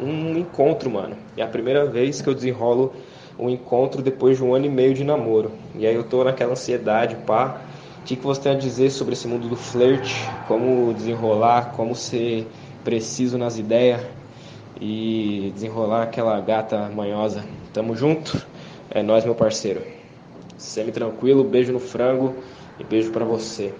um 0.00 0.36
encontro, 0.36 0.90
mano. 0.90 1.16
É 1.36 1.42
a 1.42 1.46
primeira 1.48 1.84
vez 1.86 2.20
que 2.20 2.28
eu 2.28 2.34
desenrolo 2.34 2.94
um 3.38 3.48
encontro 3.50 4.02
depois 4.02 4.36
de 4.36 4.44
um 4.44 4.54
ano 4.54 4.66
e 4.66 4.70
meio 4.70 4.94
de 4.94 5.04
namoro. 5.04 5.52
E 5.74 5.86
aí 5.86 5.94
eu 5.94 6.04
tô 6.04 6.24
naquela 6.24 6.52
ansiedade, 6.52 7.16
pá. 7.26 7.60
O 8.00 8.04
que, 8.04 8.16
que 8.16 8.24
você 8.24 8.42
tem 8.42 8.52
a 8.52 8.58
dizer 8.58 8.90
sobre 8.90 9.14
esse 9.14 9.26
mundo 9.26 9.48
do 9.48 9.56
flerte? 9.56 10.14
Como 10.46 10.92
desenrolar, 10.92 11.72
como 11.74 11.94
ser 11.94 12.46
preciso 12.84 13.38
nas 13.38 13.58
ideias 13.58 14.02
e 14.80 15.50
desenrolar 15.54 16.02
aquela 16.02 16.38
gata 16.40 16.90
manhosa. 16.94 17.44
Tamo 17.72 17.96
junto? 17.96 18.44
É 18.90 19.02
nós, 19.02 19.24
meu 19.24 19.34
parceiro. 19.34 19.82
Semi 20.58 20.92
tranquilo, 20.92 21.44
beijo 21.44 21.72
no 21.72 21.80
frango 21.80 22.34
e 22.78 22.84
beijo 22.84 23.10
pra 23.10 23.24
você. 23.24 23.74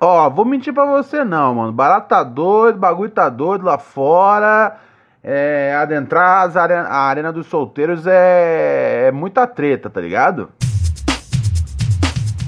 Ó, 0.00 0.30
vou 0.30 0.44
mentir 0.44 0.72
pra 0.72 0.86
você 0.86 1.24
não, 1.24 1.54
mano. 1.54 1.72
Barato 1.72 2.08
tá 2.08 2.22
doido, 2.22 2.78
bagulho 2.78 3.10
tá 3.10 3.28
doido 3.28 3.64
lá 3.64 3.78
fora. 3.78 4.78
É, 5.22 5.76
adentrar 5.78 6.46
as 6.46 6.56
a 6.56 6.62
arena 7.02 7.30
dos 7.30 7.46
solteiros 7.46 8.06
é, 8.06 9.08
é 9.08 9.12
muita 9.12 9.46
treta, 9.46 9.90
tá 9.90 10.00
ligado? 10.00 10.48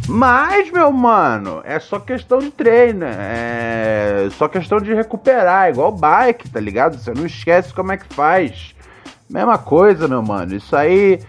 Mas, 0.09 0.71
meu 0.71 0.91
mano, 0.91 1.61
é 1.65 1.79
só 1.79 2.01
questão 2.01 2.39
de 2.39 2.51
treino, 2.51 3.05
é 3.07 4.29
só 4.33 4.49
questão 4.49 4.79
de 4.79 4.93
recuperar, 4.93 5.71
igual 5.71 5.93
bike, 5.93 6.51
tá 6.51 6.59
ligado? 6.59 6.99
Você 6.99 7.13
não 7.15 7.25
esquece 7.25 7.73
como 7.73 7.93
é 7.93 7.97
que 7.97 8.13
faz. 8.13 8.75
Mesma 9.31 9.57
coisa, 9.57 10.09
meu 10.09 10.23
mano. 10.23 10.55
Isso 10.55 10.75
aí, 10.75 11.21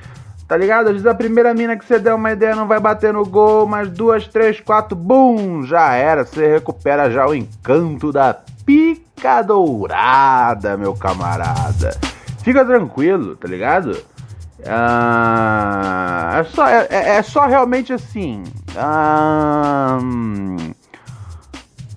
tá 0.47 0.57
ligado? 0.57 0.87
Às 0.87 0.93
vezes 0.93 1.07
a 1.07 1.13
primeira 1.13 1.53
mina 1.53 1.77
que 1.77 1.85
você 1.85 1.99
der 1.99 2.13
uma 2.13 2.31
ideia 2.31 2.55
não 2.55 2.67
vai 2.67 2.79
bater 2.79 3.13
no 3.13 3.25
gol, 3.25 3.67
mas 3.67 3.89
duas, 3.89 4.27
três, 4.27 4.59
quatro, 4.59 4.95
bum, 4.95 5.63
já 5.63 5.93
era. 5.93 6.25
Você 6.25 6.47
recupera 6.47 7.11
já 7.11 7.27
o 7.27 7.35
encanto 7.35 8.11
da 8.11 8.33
pica 8.65 9.41
dourada, 9.41 10.77
meu 10.77 10.93
camarada. 10.95 11.97
Fica 12.43 12.65
tranquilo, 12.65 13.35
tá 13.35 13.47
ligado? 13.47 13.97
Ah, 14.65 16.37
é, 16.39 16.43
só, 16.45 16.67
é, 16.67 16.87
é- 16.89 17.09
é 17.17 17.21
só 17.23 17.45
realmente 17.47 17.91
assim. 17.93 18.43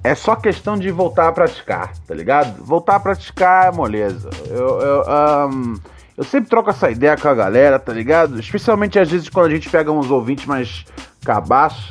é 0.02 0.14
só 0.14 0.36
questão 0.36 0.76
de 0.76 0.90
voltar 0.90 1.28
a 1.28 1.32
praticar, 1.32 1.92
tá 2.06 2.14
ligado? 2.14 2.62
Voltar 2.64 2.96
a 2.96 3.00
praticar 3.00 3.66
é 3.68 3.72
moleza. 3.72 4.30
Eu, 4.48 4.80
eu, 4.80 5.10
ahn, 5.10 5.74
eu 6.16 6.24
sempre 6.24 6.48
troco 6.48 6.70
essa 6.70 6.90
ideia 6.90 7.16
com 7.16 7.28
a 7.28 7.34
galera, 7.34 7.78
tá 7.78 7.92
ligado? 7.92 8.38
Especialmente 8.38 8.98
às 8.98 9.10
vezes 9.10 9.28
quando 9.28 9.46
a 9.46 9.50
gente 9.50 9.68
pega 9.68 9.90
uns 9.90 10.10
ouvintes 10.10 10.46
mais 10.46 10.84
cabaços. 11.24 11.90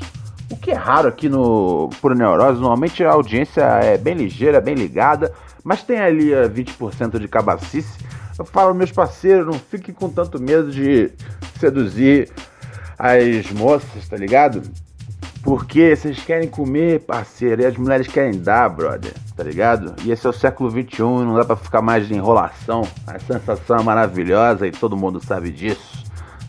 O 0.56 0.58
que 0.58 0.72
é 0.72 0.76
raro 0.76 1.10
aqui 1.10 1.28
no 1.28 1.90
Puro 2.02 2.16
Neurose. 2.16 2.60
Normalmente 2.60 3.04
a 3.04 3.12
audiência 3.12 3.62
é 3.62 3.98
bem 3.98 4.16
ligeira, 4.16 4.62
bem 4.62 4.74
ligada. 4.74 5.34
Mas 5.64 5.84
tem 5.84 6.00
ali 6.00 6.34
eh, 6.34 6.48
20% 6.48 7.20
de 7.20 7.28
cabacice. 7.28 7.98
Eu 8.40 8.46
falo, 8.46 8.74
meus 8.74 8.92
parceiros, 8.92 9.46
não 9.46 9.54
fiquem 9.54 9.94
com 9.94 10.10
tanto 10.10 10.42
medo 10.42 10.72
de 10.72 11.12
seduzir 11.60 12.32
as 12.98 13.52
moças, 13.52 14.08
tá 14.08 14.18
ligado? 14.18 14.62
Porque 15.44 15.96
vocês 15.96 16.20
querem 16.24 16.48
comer, 16.48 17.02
parceiro, 17.02 17.62
e 17.62 17.66
as 17.66 17.78
mulheres 17.78 18.08
querem 18.08 18.40
dar, 18.40 18.68
brother, 18.70 19.14
tá 19.36 19.44
ligado? 19.44 19.94
E 20.04 20.12
esse 20.12 20.26
é 20.26 20.30
o 20.30 20.34
século 20.34 20.72
XXI, 20.72 21.02
não 21.02 21.36
dá 21.36 21.46
pra 21.46 21.56
ficar 21.56 21.82
mais 21.82 22.08
de 22.08 22.14
enrolação. 22.14 22.88
A 23.06 23.20
sensação 23.20 23.78
é 23.78 23.84
maravilhosa 23.84 24.66
e 24.66 24.72
todo 24.72 24.98
mundo 24.98 25.24
sabe 25.24 25.52
disso, 25.52 26.04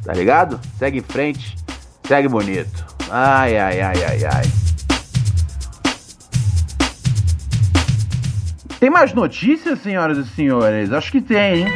tá 0.05 0.13
ligado? 0.13 0.59
Segue 0.79 0.99
em 0.99 1.03
frente, 1.03 1.57
segue 2.07 2.29
bonito. 2.29 2.96
Ai, 3.11 3.57
ai, 3.57 3.81
ai, 3.81 4.05
ai, 4.05 4.25
ai. 4.25 4.45
Tem 8.81 8.91
mais 8.91 9.15
notícias, 9.15 9.81
senhoras 9.81 10.19
e 10.19 10.25
senhores? 10.31 10.93
Acho 10.93 11.13
que 11.13 11.21
tem, 11.21 11.61
hein? 11.61 11.67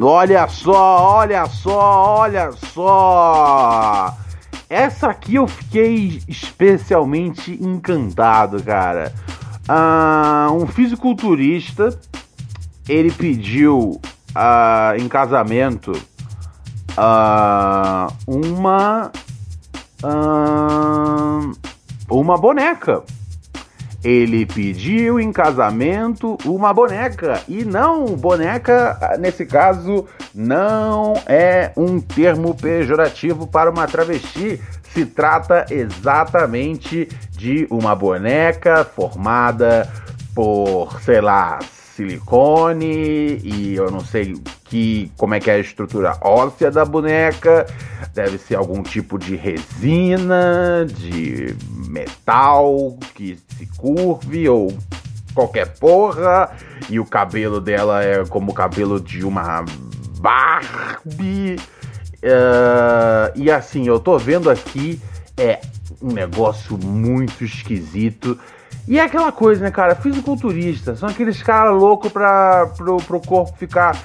Olha 0.00 0.46
só, 0.48 1.16
olha 1.18 1.46
só, 1.46 2.18
olha 2.18 2.52
só. 2.52 4.14
Essa 4.68 5.08
aqui 5.08 5.36
eu 5.36 5.46
fiquei 5.46 6.20
especialmente 6.28 7.52
encantado, 7.52 8.62
cara. 8.62 9.12
Uh, 9.68 10.52
um 10.54 10.66
fisiculturista, 10.66 11.98
ele 12.88 13.10
pediu 13.10 14.00
uh, 14.36 14.96
em 14.98 15.08
casamento 15.08 15.92
uh, 16.98 18.12
uma 18.26 19.10
uma 22.08 22.36
boneca. 22.36 23.02
Ele 24.02 24.46
pediu 24.46 25.18
em 25.18 25.32
casamento 25.32 26.38
uma 26.44 26.72
boneca. 26.72 27.42
E 27.48 27.64
não, 27.64 28.06
boneca, 28.16 29.16
nesse 29.18 29.44
caso, 29.44 30.06
não 30.32 31.14
é 31.26 31.72
um 31.76 32.00
termo 32.00 32.54
pejorativo 32.54 33.46
para 33.46 33.70
uma 33.70 33.86
travesti. 33.88 34.60
Se 34.94 35.04
trata 35.04 35.66
exatamente 35.68 37.08
de 37.32 37.66
uma 37.70 37.94
boneca 37.94 38.84
formada 38.84 39.90
por, 40.34 41.00
sei 41.02 41.20
lá, 41.20 41.58
silicone 41.94 43.40
e 43.42 43.74
eu 43.74 43.90
não 43.90 44.00
sei 44.00 44.40
que 44.68 45.10
como 45.16 45.34
é 45.34 45.40
que 45.40 45.50
é 45.50 45.54
a 45.54 45.58
estrutura 45.58 46.16
óssea 46.20 46.70
da 46.70 46.84
boneca. 46.84 47.66
Deve 48.14 48.38
ser 48.38 48.56
algum 48.56 48.82
tipo 48.82 49.18
de 49.18 49.36
resina, 49.36 50.86
de 50.86 51.56
metal 51.88 52.98
que 53.14 53.38
se 53.56 53.66
curve 53.76 54.48
ou 54.48 54.76
qualquer 55.34 55.78
porra. 55.78 56.50
E 56.88 57.00
o 57.00 57.04
cabelo 57.04 57.60
dela 57.60 58.02
é 58.02 58.24
como 58.26 58.50
o 58.50 58.54
cabelo 58.54 59.00
de 59.00 59.24
uma 59.24 59.64
Barbie. 60.20 61.56
Uh, 62.16 63.30
e 63.36 63.50
assim, 63.50 63.86
eu 63.86 64.00
tô 64.00 64.18
vendo 64.18 64.50
aqui, 64.50 65.00
é 65.36 65.60
um 66.02 66.12
negócio 66.12 66.76
muito 66.76 67.44
esquisito. 67.44 68.38
E 68.86 68.98
é 68.98 69.02
aquela 69.02 69.30
coisa, 69.30 69.62
né, 69.62 69.70
cara? 69.70 69.94
Fisiculturista, 69.94 70.96
são 70.96 71.08
aqueles 71.08 71.42
caras 71.42 71.78
loucos 71.78 72.10
pro, 72.10 72.96
pro 73.06 73.20
corpo 73.20 73.56
ficar. 73.56 73.96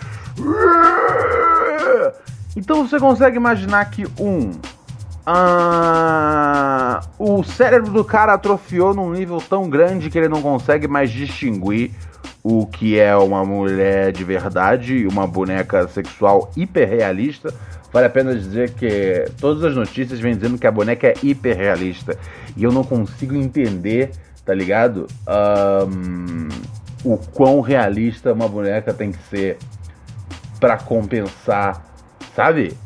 Então 2.55 2.87
você 2.87 2.99
consegue 2.99 3.37
imaginar 3.37 3.85
que 3.85 4.05
um. 4.19 4.51
Uh, 5.25 6.99
o 7.17 7.43
cérebro 7.43 7.89
do 7.91 8.03
cara 8.03 8.33
atrofiou 8.33 8.93
num 8.93 9.11
nível 9.13 9.37
tão 9.37 9.69
grande 9.69 10.09
que 10.09 10.17
ele 10.17 10.27
não 10.27 10.41
consegue 10.41 10.85
mais 10.85 11.09
distinguir 11.09 11.91
o 12.43 12.65
que 12.67 12.99
é 12.99 13.15
uma 13.15 13.45
mulher 13.45 14.11
de 14.11 14.21
verdade 14.23 14.95
e 14.95 15.07
uma 15.07 15.25
boneca 15.25 15.87
sexual 15.87 16.51
hiperrealista. 16.57 17.53
Vale 17.91 18.07
a 18.07 18.09
pena 18.09 18.35
dizer 18.35 18.71
que 18.71 19.25
todas 19.39 19.63
as 19.63 19.75
notícias 19.75 20.19
vêm 20.19 20.35
dizendo 20.35 20.57
que 20.57 20.67
a 20.67 20.71
boneca 20.71 21.07
é 21.07 21.13
hiperrealista. 21.23 22.17
E 22.57 22.63
eu 22.63 22.71
não 22.71 22.83
consigo 22.83 23.33
entender 23.33 24.11
tá 24.45 24.53
ligado? 24.53 25.07
Um, 25.87 26.49
o 27.03 27.17
quão 27.17 27.61
realista 27.61 28.33
uma 28.33 28.47
boneca 28.47 28.93
tem 28.93 29.11
que 29.11 29.23
ser 29.29 29.57
para 30.63 30.77
compensar, 30.77 31.83
sabe? 32.33 32.77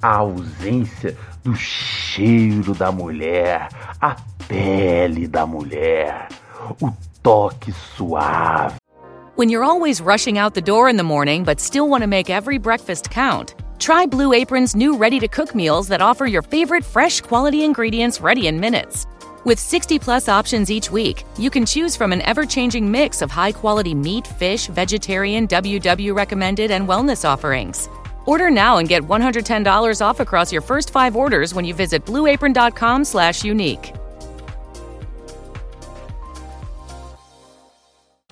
A 0.00 0.16
ausência 0.16 1.14
do 1.44 1.54
cheiro 1.54 2.74
da 2.74 2.90
mulher, 2.90 3.68
a 4.00 4.16
pele 4.48 5.28
da 5.28 5.44
mulher, 5.44 6.28
o 6.80 6.90
toque 7.22 7.70
suave. 7.70 8.76
When 9.36 9.50
you're 9.50 9.62
always 9.62 10.00
rushing 10.00 10.38
out 10.38 10.54
the 10.54 10.62
door 10.62 10.88
in 10.88 10.96
the 10.96 11.02
morning 11.02 11.44
but 11.44 11.60
still 11.60 11.86
want 11.86 12.00
to 12.00 12.08
make 12.08 12.30
every 12.30 12.56
breakfast 12.56 13.10
count, 13.10 13.54
try 13.78 14.06
Blue 14.06 14.32
Apron's 14.32 14.74
new 14.74 14.96
ready 14.96 15.20
to 15.20 15.28
cook 15.28 15.54
meals 15.54 15.88
that 15.88 16.00
offer 16.00 16.24
your 16.24 16.40
favorite 16.40 16.82
fresh 16.84 17.20
quality 17.20 17.62
ingredients 17.62 18.22
ready 18.22 18.46
in 18.46 18.58
minutes. 18.58 19.06
With 19.44 19.58
60 19.58 19.98
plus 19.98 20.28
options 20.28 20.70
each 20.70 20.92
week, 20.92 21.24
you 21.36 21.50
can 21.50 21.66
choose 21.66 21.96
from 21.96 22.12
an 22.12 22.22
ever 22.22 22.46
changing 22.46 22.88
mix 22.88 23.22
of 23.22 23.30
high 23.30 23.50
quality 23.50 23.92
meat, 23.92 24.24
fish, 24.24 24.68
vegetarian, 24.68 25.48
WW 25.48 26.14
recommended, 26.16 26.70
and 26.70 26.86
wellness 26.86 27.28
offerings. 27.28 27.88
Order 28.26 28.50
now 28.50 28.78
and 28.78 28.88
get 28.88 29.02
$110 29.02 30.00
off 30.00 30.20
across 30.20 30.52
your 30.52 30.62
first 30.62 30.92
five 30.92 31.16
orders 31.16 31.54
when 31.54 31.64
you 31.64 31.74
visit 31.74 32.04
blueapron.com 32.06 33.04
slash 33.04 33.42
unique. 33.42 33.92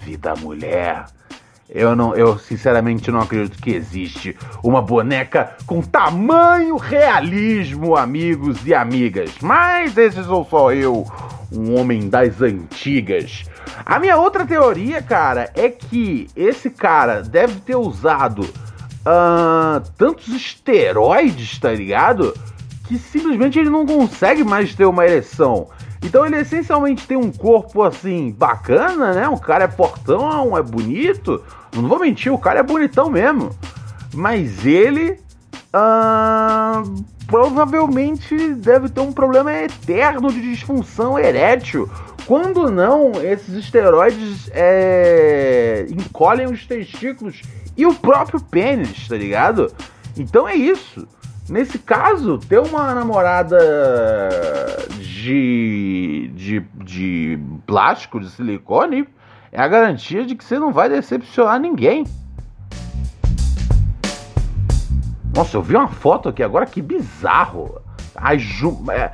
Vida 0.03 0.37
mulher. 0.37 1.07
Eu 1.73 1.95
não, 1.95 2.17
eu 2.17 2.37
sinceramente 2.37 3.13
não 3.13 3.21
acredito 3.21 3.63
que 3.63 3.71
existe 3.71 4.37
uma 4.63 4.83
boneca 4.83 5.57
com 5.67 5.81
tamanho 5.81 6.77
realismo, 6.77 7.97
amigos 7.97 8.67
e 8.67 8.75
amigas. 8.75 9.31
Mas 9.41 9.97
esse 9.97 10.25
sou 10.25 10.45
só 10.45 10.73
eu, 10.73 11.07
um 11.53 11.79
homem 11.79 12.09
das 12.09 12.43
antigas. 12.43 13.45
A 13.87 14.01
minha 14.01 14.17
outra 14.17 14.45
teoria, 14.45 15.01
cara, 15.01 15.49
é 15.55 15.69
que 15.69 16.27
esse 16.35 16.71
cara 16.71 17.23
deve 17.23 17.61
ter 17.61 17.77
usado 17.77 18.43
uh, 18.43 19.81
tantos 19.97 20.27
esteroides, 20.27 21.57
tá 21.61 21.71
ligado? 21.71 22.35
Que 22.89 22.99
simplesmente 22.99 23.61
ele 23.61 23.71
não 23.71 23.87
consegue 23.87 24.43
mais 24.43 24.75
ter 24.75 24.87
uma 24.87 25.05
ereção. 25.05 25.69
Então 26.03 26.25
ele 26.25 26.37
essencialmente 26.37 27.07
tem 27.07 27.17
um 27.17 27.31
corpo 27.31 27.83
assim 27.83 28.31
bacana, 28.33 29.13
né? 29.13 29.29
Um 29.29 29.37
cara 29.37 29.65
é 29.65 29.69
fortão, 29.69 30.57
é 30.57 30.63
bonito. 30.63 31.43
Não 31.75 31.89
vou 31.89 31.99
mentir, 31.99 32.33
o 32.33 32.39
cara 32.39 32.61
é 32.61 32.63
bonitão 32.63 33.11
mesmo. 33.11 33.51
Mas 34.15 34.65
ele 34.65 35.21
uh, 35.75 37.05
provavelmente 37.27 38.55
deve 38.55 38.89
ter 38.89 39.01
um 39.01 39.13
problema 39.13 39.53
eterno 39.53 40.33
de 40.33 40.41
disfunção 40.41 41.19
erétil. 41.19 41.89
Quando 42.27 42.71
não, 42.71 43.13
esses 43.23 43.55
esteroides 43.55 44.51
é, 44.53 45.87
encolhem 45.91 46.47
os 46.47 46.65
testículos 46.67 47.43
e 47.77 47.85
o 47.85 47.95
próprio 47.95 48.41
pênis, 48.41 49.09
tá 49.09 49.17
ligado? 49.17 49.73
Então 50.17 50.49
é 50.49 50.55
isso. 50.55 51.07
Nesse 51.51 51.81
caso, 51.81 52.39
ter 52.39 52.61
uma 52.61 52.95
namorada 52.95 53.59
de, 55.01 56.31
de, 56.33 56.61
de 56.85 57.39
plástico, 57.67 58.21
de 58.21 58.31
silicone, 58.31 59.09
é 59.51 59.61
a 59.61 59.67
garantia 59.67 60.25
de 60.25 60.37
que 60.37 60.45
você 60.45 60.61
não 60.61 60.73
vai 60.73 60.89
decepcionar 60.89 61.59
ninguém. 61.59 62.05
Nossa, 65.35 65.57
eu 65.57 65.63
vi 65.63 65.75
uma 65.75 65.89
foto 65.89 66.29
aqui 66.29 66.41
agora, 66.41 66.65
que 66.67 66.81
bizarro. 66.81 67.81
As, 68.15 68.41
ju 68.41 68.79
é, 68.89 69.11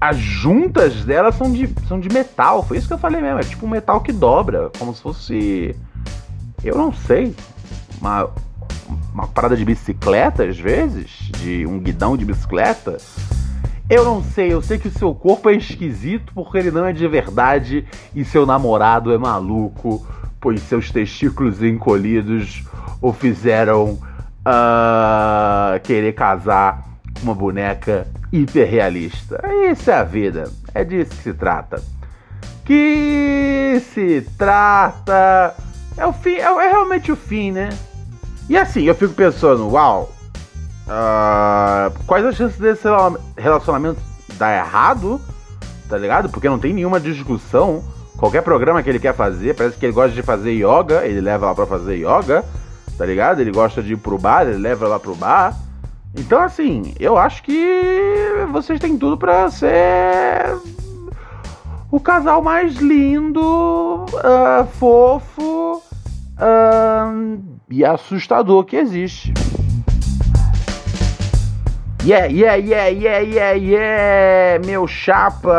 as 0.00 0.16
juntas 0.16 1.04
dela 1.04 1.32
são 1.32 1.52
de, 1.52 1.68
são 1.88 1.98
de 1.98 2.08
metal. 2.08 2.62
Foi 2.62 2.76
isso 2.76 2.86
que 2.86 2.94
eu 2.94 2.98
falei 2.98 3.20
mesmo. 3.20 3.40
É 3.40 3.42
tipo 3.42 3.66
um 3.66 3.70
metal 3.70 4.00
que 4.00 4.12
dobra. 4.12 4.70
Como 4.78 4.94
se 4.94 5.02
fosse. 5.02 5.76
Eu 6.62 6.76
não 6.76 6.92
sei. 6.92 7.34
Uma, 8.00 8.30
uma 9.16 9.26
parada 9.26 9.56
de 9.56 9.64
bicicleta, 9.64 10.44
às 10.44 10.58
vezes, 10.58 11.08
de 11.38 11.66
um 11.66 11.78
guidão 11.78 12.18
de 12.18 12.24
bicicleta. 12.26 12.98
Eu 13.88 14.04
não 14.04 14.22
sei, 14.22 14.52
eu 14.52 14.60
sei 14.60 14.78
que 14.78 14.88
o 14.88 14.90
seu 14.90 15.14
corpo 15.14 15.48
é 15.48 15.54
esquisito 15.54 16.34
porque 16.34 16.58
ele 16.58 16.70
não 16.70 16.84
é 16.84 16.92
de 16.92 17.08
verdade 17.08 17.86
e 18.14 18.26
seu 18.26 18.44
namorado 18.44 19.10
é 19.14 19.16
maluco, 19.16 20.06
pois 20.38 20.60
seus 20.60 20.90
testículos 20.90 21.62
encolhidos 21.62 22.62
o 23.00 23.10
fizeram 23.10 23.92
uh, 23.92 25.80
querer 25.82 26.12
casar 26.12 26.84
com 27.14 27.22
uma 27.22 27.34
boneca 27.34 28.06
hiperrealista. 28.30 29.42
Isso 29.70 29.90
é 29.90 29.94
a 29.94 30.04
vida, 30.04 30.50
é 30.74 30.84
disso 30.84 31.12
que 31.12 31.22
se 31.22 31.32
trata. 31.32 31.82
Que 32.66 33.80
se 33.94 34.26
trata. 34.36 35.54
É 35.96 36.04
o 36.04 36.12
fim, 36.12 36.34
é, 36.34 36.42
é 36.42 36.68
realmente 36.68 37.10
o 37.10 37.16
fim, 37.16 37.50
né? 37.50 37.70
E 38.48 38.56
assim, 38.56 38.82
eu 38.84 38.94
fico 38.94 39.12
pensando, 39.12 39.68
uau, 39.70 40.12
uh, 40.86 42.04
quais 42.06 42.24
as 42.24 42.36
chances 42.36 42.58
desse 42.58 42.86
relacionamento 43.36 44.00
dar 44.34 44.56
errado, 44.56 45.20
tá 45.88 45.96
ligado? 45.98 46.28
Porque 46.28 46.48
não 46.48 46.58
tem 46.58 46.72
nenhuma 46.72 47.00
discussão. 47.00 47.82
Qualquer 48.16 48.42
programa 48.42 48.82
que 48.82 48.88
ele 48.88 48.98
quer 48.98 49.14
fazer, 49.14 49.54
parece 49.54 49.76
que 49.76 49.84
ele 49.84 49.92
gosta 49.92 50.14
de 50.14 50.22
fazer 50.22 50.52
yoga, 50.52 51.04
ele 51.04 51.20
leva 51.20 51.46
lá 51.46 51.54
pra 51.54 51.66
fazer 51.66 51.96
yoga, 51.96 52.44
tá 52.96 53.04
ligado? 53.04 53.40
Ele 53.40 53.50
gosta 53.50 53.82
de 53.82 53.92
ir 53.92 53.96
pro 53.96 54.16
bar, 54.16 54.46
ele 54.46 54.58
leva 54.58 54.88
lá 54.88 54.98
pro 54.98 55.14
bar. 55.14 55.54
Então, 56.14 56.40
assim, 56.40 56.94
eu 56.98 57.18
acho 57.18 57.42
que 57.42 58.46
vocês 58.50 58.80
têm 58.80 58.96
tudo 58.96 59.18
para 59.18 59.50
ser 59.50 60.56
o 61.90 62.00
casal 62.00 62.40
mais 62.40 62.76
lindo, 62.76 63.42
uh, 64.04 64.66
fofo, 64.78 65.82
uh, 66.38 67.55
e 67.68 67.84
assustador 67.84 68.64
que 68.64 68.76
existe. 68.76 69.34
Yeah, 72.04 72.26
yeah, 72.26 72.54
yeah, 72.54 72.86
yeah, 72.86 73.18
yeah, 73.18 73.52
yeah, 73.52 74.64
meu 74.64 74.86
chapa! 74.86 75.50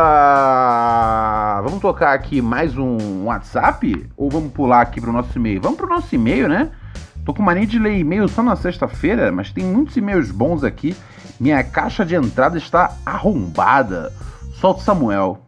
Vamos 1.66 1.82
tocar 1.82 2.14
aqui 2.14 2.42
mais 2.42 2.78
um 2.78 3.26
WhatsApp? 3.26 4.10
Ou 4.16 4.30
vamos 4.30 4.54
pular 4.54 4.80
aqui 4.80 5.02
pro 5.02 5.12
nosso 5.12 5.38
e-mail? 5.38 5.60
Vamos 5.62 5.78
pro 5.78 5.90
nosso 5.90 6.16
e-mail, 6.16 6.48
né? 6.48 6.72
Tô 7.26 7.34
com 7.34 7.44
mania 7.44 7.68
de 7.68 7.78
ler 7.78 7.98
e-mail 7.98 8.30
só 8.30 8.42
na 8.42 8.56
sexta-feira, 8.56 9.30
mas 9.30 9.52
tem 9.52 9.66
muitos 9.66 9.98
e-mails 9.98 10.32
bons 10.32 10.64
aqui. 10.64 10.96
Minha 11.38 11.62
caixa 11.66 12.06
de 12.06 12.16
entrada 12.16 12.58
está 12.58 12.96
arrombada. 13.06 14.14
Solta 14.54 14.82
Samuel. 14.82 15.47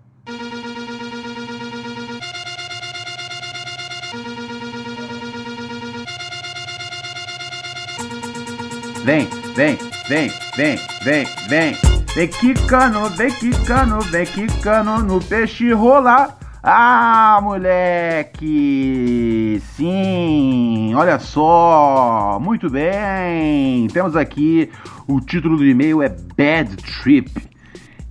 Vem, 9.03 9.27
vem, 9.55 9.77
vem, 10.07 10.31
vem, 10.55 10.77
vem, 11.03 11.25
vem. 11.47 11.75
Vem 12.15 12.27
quicando, 12.27 13.09
vem 13.11 13.31
quicando, 13.31 13.99
vem 14.01 14.25
quicando 14.25 15.03
no 15.03 15.23
peixe 15.23 15.71
rolar. 15.71 16.37
Ah, 16.61 17.39
moleque! 17.41 18.39
Sim, 19.75 20.93
olha 20.95 21.17
só, 21.17 22.37
muito 22.41 22.69
bem. 22.69 23.87
Temos 23.87 24.17
aqui 24.17 24.69
o 25.07 25.21
título 25.21 25.55
do 25.55 25.65
e-mail 25.65 26.01
é 26.01 26.09
Bad 26.09 26.75
Trip, 26.75 27.31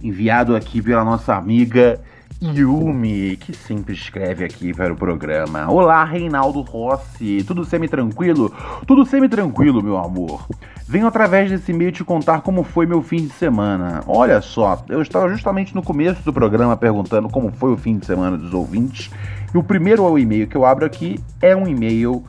enviado 0.03 0.57
aqui 0.57 0.81
pela 0.81 1.05
nossa 1.05 1.35
amiga 1.35 2.01
Yumi, 2.40 3.37
que 3.37 3.53
sempre 3.53 3.92
escreve 3.92 4.44
aqui 4.44 4.72
para 4.72 4.92
o 4.92 4.96
programa. 4.96 5.68
Olá, 5.68 6.05
Reinaldo 6.05 6.61
Rossi. 6.61 7.42
Tudo 7.44 7.64
semi-tranquilo? 7.64 8.55
Tudo 8.87 9.05
semi-tranquilo, 9.05 9.83
meu 9.83 9.96
amor. 9.96 10.46
Venho 10.87 11.09
através 11.09 11.51
desse 11.51 11.72
e-mail 11.72 11.90
te 11.90 12.05
contar 12.05 12.42
como 12.42 12.62
foi 12.62 12.87
meu 12.87 13.03
fim 13.03 13.27
de 13.27 13.33
semana. 13.33 14.05
Olha 14.07 14.40
só, 14.40 14.85
eu 14.88 15.03
estava 15.03 15.29
justamente 15.29 15.74
no 15.74 15.83
começo 15.83 16.22
do 16.22 16.33
programa 16.33 16.77
perguntando 16.77 17.29
como 17.29 17.51
foi 17.51 17.72
o 17.72 17.77
fim 17.77 17.98
de 17.98 18.07
semana 18.07 18.37
dos 18.37 18.55
ouvintes. 18.55 19.11
E 19.53 19.59
o 19.59 19.62
primeiro 19.62 20.16
e-mail 20.16 20.46
que 20.46 20.57
eu 20.57 20.64
abro 20.64 20.87
aqui 20.87 21.18
é 21.42 21.57
um 21.57 21.66
e-mail 21.66 22.24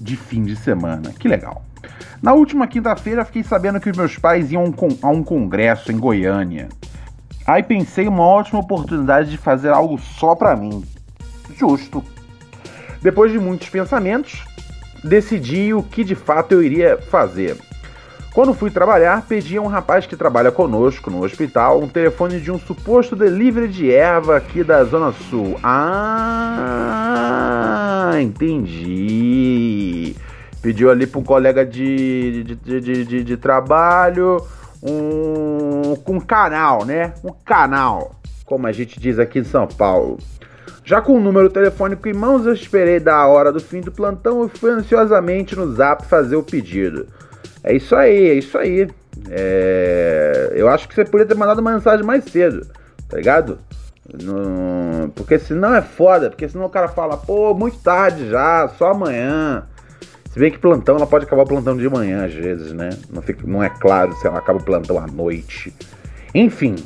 de 0.00 0.16
fim 0.16 0.42
de 0.42 0.56
semana. 0.56 1.12
Que 1.18 1.28
legal. 1.28 1.62
Na 2.22 2.32
última 2.32 2.66
quinta-feira, 2.66 3.26
fiquei 3.26 3.42
sabendo 3.42 3.78
que 3.78 3.90
os 3.90 3.96
meus 3.96 4.16
pais 4.16 4.50
iam 4.50 4.72
a 5.02 5.08
um 5.08 5.22
congresso 5.22 5.92
em 5.92 5.98
Goiânia. 5.98 6.70
Aí 7.50 7.62
pensei 7.64 8.06
uma 8.06 8.22
ótima 8.22 8.60
oportunidade 8.60 9.28
de 9.28 9.36
fazer 9.36 9.70
algo 9.70 9.98
só 9.98 10.36
para 10.36 10.54
mim. 10.54 10.84
Justo. 11.56 12.00
Depois 13.02 13.32
de 13.32 13.40
muitos 13.40 13.68
pensamentos, 13.68 14.44
decidi 15.02 15.74
o 15.74 15.82
que 15.82 16.04
de 16.04 16.14
fato 16.14 16.52
eu 16.52 16.62
iria 16.62 16.96
fazer. 16.96 17.56
Quando 18.32 18.54
fui 18.54 18.70
trabalhar, 18.70 19.26
pedi 19.26 19.56
a 19.56 19.62
um 19.62 19.66
rapaz 19.66 20.06
que 20.06 20.14
trabalha 20.14 20.52
conosco 20.52 21.10
no 21.10 21.24
hospital 21.24 21.80
um 21.80 21.88
telefone 21.88 22.38
de 22.38 22.52
um 22.52 22.58
suposto 22.60 23.16
delivery 23.16 23.66
de 23.66 23.92
erva 23.92 24.36
aqui 24.36 24.62
da 24.62 24.84
Zona 24.84 25.10
Sul. 25.10 25.58
Ah, 25.64 26.92
entendi. 28.20 30.14
Pediu 30.62 30.88
ali 30.88 31.04
para 31.04 31.18
um 31.18 31.24
colega 31.24 31.66
de, 31.66 32.44
de, 32.44 32.54
de, 32.80 33.04
de, 33.04 33.24
de 33.24 33.36
trabalho 33.36 34.40
um, 34.82 35.92
um 36.06 36.20
canal, 36.20 36.84
né? 36.84 37.14
Um 37.22 37.32
canal, 37.32 38.16
como 38.44 38.66
a 38.66 38.72
gente 38.72 38.98
diz 38.98 39.18
aqui 39.18 39.40
em 39.40 39.44
São 39.44 39.66
Paulo. 39.66 40.18
Já 40.84 41.00
com 41.00 41.12
o 41.12 41.20
número 41.20 41.50
telefônico 41.50 42.08
em 42.08 42.12
mãos, 42.12 42.46
eu 42.46 42.52
esperei 42.52 42.98
da 42.98 43.26
hora 43.26 43.52
do 43.52 43.60
fim 43.60 43.80
do 43.80 43.92
plantão 43.92 44.44
e 44.44 44.48
fui 44.48 44.70
ansiosamente 44.70 45.54
no 45.54 45.72
zap 45.72 46.04
fazer 46.06 46.36
o 46.36 46.42
pedido. 46.42 47.06
É 47.62 47.74
isso 47.74 47.94
aí, 47.94 48.30
é 48.30 48.34
isso 48.34 48.56
aí. 48.58 48.88
É... 49.28 50.52
Eu 50.54 50.68
acho 50.68 50.88
que 50.88 50.94
você 50.94 51.04
poderia 51.04 51.26
ter 51.26 51.38
mandado 51.38 51.60
uma 51.60 51.72
mensagem 51.72 52.04
mais 52.04 52.24
cedo, 52.24 52.66
tá 53.08 53.18
ligado? 53.18 53.58
No... 54.22 55.10
Porque 55.14 55.38
senão 55.38 55.74
é 55.74 55.82
foda, 55.82 56.30
porque 56.30 56.48
senão 56.48 56.64
o 56.64 56.70
cara 56.70 56.88
fala, 56.88 57.16
pô, 57.16 57.54
muito 57.54 57.78
tarde 57.78 58.28
já, 58.28 58.68
só 58.76 58.90
amanhã. 58.92 59.66
Se 60.30 60.38
bem 60.38 60.50
que 60.50 60.58
plantão, 60.58 60.96
ela 60.96 61.06
pode 61.06 61.24
acabar 61.24 61.44
plantão 61.44 61.76
de 61.76 61.88
manhã 61.88 62.24
às 62.24 62.32
vezes, 62.32 62.72
né? 62.72 62.90
Não, 63.10 63.20
fica, 63.20 63.44
não 63.44 63.62
é 63.62 63.68
claro 63.68 64.14
se 64.14 64.26
ela 64.26 64.38
acaba 64.38 64.60
o 64.60 64.62
plantão 64.62 64.96
à 64.96 65.06
noite. 65.06 65.74
Enfim. 66.32 66.76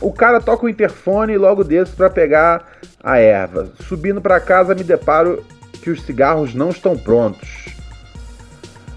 o 0.00 0.12
cara 0.12 0.40
toca 0.40 0.64
o 0.64 0.68
interfone 0.68 1.36
logo 1.36 1.62
desço 1.62 1.94
para 1.94 2.08
pegar 2.08 2.64
a 3.04 3.18
erva. 3.18 3.70
Subindo 3.80 4.20
para 4.20 4.40
casa, 4.40 4.74
me 4.74 4.82
deparo 4.82 5.44
que 5.82 5.90
os 5.90 6.02
cigarros 6.02 6.54
não 6.54 6.70
estão 6.70 6.96
prontos. 6.96 7.66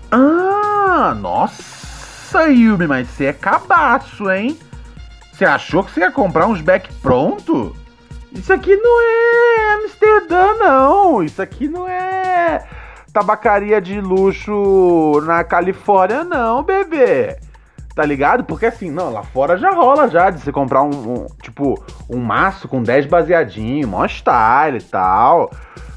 Ah, 0.09 1.13
nossa, 1.19 2.47
Yumi, 2.47 2.87
mas 2.87 3.09
você 3.09 3.25
é 3.25 3.33
cabaço, 3.33 4.31
hein? 4.31 4.57
Você 5.33 5.43
achou 5.43 5.83
que 5.83 5.91
você 5.91 5.99
ia 5.99 6.11
comprar 6.11 6.47
uns 6.47 6.61
back 6.61 6.89
pronto? 7.01 7.75
Isso 8.35 8.51
aqui 8.51 8.75
não 8.75 9.01
é 9.01 9.73
Amsterdã, 9.75 10.53
não. 10.59 11.23
Isso 11.23 11.41
aqui 11.41 11.67
não 11.67 11.87
é 11.87 12.65
tabacaria 13.11 13.81
de 13.81 14.01
luxo 14.01 15.21
na 15.23 15.43
Califórnia, 15.43 16.23
não, 16.23 16.61
bebê. 16.61 17.37
Tá 17.95 18.03
ligado? 18.03 18.43
Porque 18.43 18.65
assim, 18.65 18.91
não, 18.91 19.09
lá 19.09 19.23
fora 19.23 19.57
já 19.57 19.71
rola 19.71 20.09
já 20.09 20.29
de 20.29 20.41
você 20.41 20.51
comprar 20.51 20.83
um, 20.83 20.89
um 20.89 21.27
tipo, 21.41 21.81
um 22.09 22.19
maço 22.19 22.67
com 22.67 22.83
10 22.83 23.05
baseadinho, 23.05 23.87
mó 23.87 24.05
style 24.05 24.79
e 24.79 24.83
tal. 24.83 25.49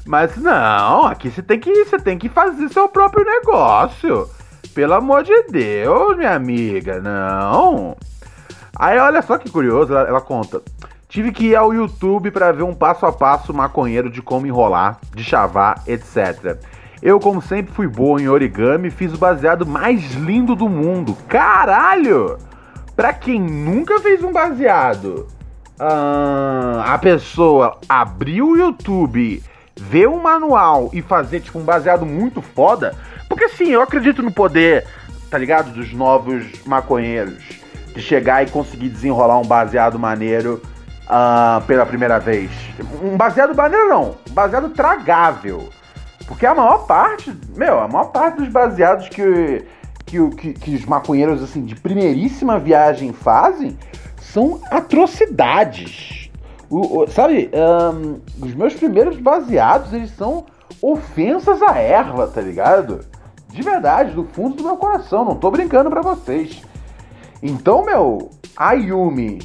Mas 0.05 0.37
não, 0.37 1.05
aqui 1.05 1.29
você 1.29 1.43
tem 1.43 1.59
que 1.59 1.83
você 1.83 1.99
tem 1.99 2.17
que 2.17 2.29
fazer 2.29 2.69
seu 2.69 2.87
próprio 2.87 3.25
negócio. 3.25 4.29
Pelo 4.73 4.93
amor 4.93 5.23
de 5.23 5.43
Deus, 5.49 6.15
minha 6.15 6.33
amiga, 6.33 7.01
não. 7.01 7.97
Aí 8.77 8.97
olha 8.97 9.21
só 9.21 9.37
que 9.37 9.49
curioso, 9.51 9.93
ela, 9.93 10.07
ela 10.07 10.21
conta. 10.21 10.61
Tive 11.09 11.31
que 11.31 11.47
ir 11.47 11.55
ao 11.55 11.73
YouTube 11.73 12.29
para 12.29 12.51
ver 12.51 12.61
um 12.61 12.75
passo 12.75 13.03
a 13.03 13.11
passo 13.11 13.51
maconheiro 13.51 14.11
de 14.11 14.21
como 14.21 14.45
enrolar, 14.45 14.99
de 15.15 15.23
chavar, 15.23 15.81
etc. 15.87 16.59
Eu, 17.01 17.19
como 17.19 17.41
sempre, 17.41 17.73
fui 17.73 17.87
boa 17.87 18.21
em 18.21 18.27
origami 18.27 18.91
fiz 18.91 19.11
o 19.11 19.17
baseado 19.17 19.65
mais 19.65 20.13
lindo 20.13 20.55
do 20.55 20.69
mundo. 20.69 21.17
Caralho! 21.27 22.37
Pra 22.95 23.11
quem 23.11 23.41
nunca 23.41 23.99
fez 23.99 24.23
um 24.23 24.31
baseado, 24.31 25.25
a 25.79 26.95
pessoa 26.99 27.79
abriu 27.89 28.49
o 28.49 28.57
YouTube, 28.57 29.41
ver 29.75 30.07
um 30.07 30.21
manual 30.21 30.91
e 30.93 31.01
fazer 31.01 31.39
tipo 31.39 31.57
um 31.57 31.63
baseado 31.63 32.05
muito 32.05 32.39
foda, 32.39 32.95
porque 33.27 33.49
sim, 33.49 33.69
eu 33.69 33.81
acredito 33.81 34.21
no 34.21 34.31
poder, 34.31 34.85
tá 35.31 35.39
ligado, 35.39 35.71
dos 35.73 35.91
novos 35.91 36.45
maconheiros, 36.67 37.43
de 37.95 38.01
chegar 38.01 38.43
e 38.43 38.51
conseguir 38.51 38.89
desenrolar 38.89 39.39
um 39.39 39.45
baseado 39.45 39.97
maneiro 39.97 40.61
uh, 41.09 41.65
pela 41.65 41.85
primeira 41.85 42.19
vez. 42.19 42.51
Um 43.01 43.17
baseado 43.17 43.55
maneiro 43.55 43.89
não, 43.89 44.15
um 44.29 44.33
baseado 44.33 44.69
tragável. 44.69 45.69
Porque 46.27 46.45
a 46.45 46.53
maior 46.53 46.85
parte, 46.85 47.35
meu, 47.55 47.79
a 47.79 47.87
maior 47.87 48.11
parte 48.11 48.37
dos 48.37 48.49
baseados 48.49 49.09
que, 49.09 49.65
que, 50.05 50.29
que, 50.29 50.53
que 50.53 50.75
os 50.75 50.85
maconheiros 50.85 51.41
assim 51.41 51.65
de 51.65 51.75
primeiríssima 51.75 52.59
viagem 52.59 53.11
fazem 53.11 53.77
são 54.21 54.61
atrocidades. 54.69 56.29
O, 56.69 56.99
o, 56.99 57.07
sabe, 57.07 57.49
um, 57.51 58.19
os 58.45 58.53
meus 58.53 58.75
primeiros 58.75 59.17
baseados, 59.17 59.91
eles 59.91 60.11
são 60.11 60.45
ofensas 60.79 61.63
à 61.63 61.79
erva, 61.79 62.27
tá 62.27 62.41
ligado? 62.41 62.99
De 63.47 63.63
verdade, 63.63 64.11
do 64.11 64.23
fundo 64.23 64.57
do 64.57 64.63
meu 64.63 64.77
coração, 64.77 65.25
não 65.25 65.35
tô 65.35 65.49
brincando 65.49 65.89
pra 65.89 66.01
vocês. 66.01 66.61
Então, 67.41 67.83
meu, 67.83 68.29
a 68.55 68.73
Yumi 68.73 69.39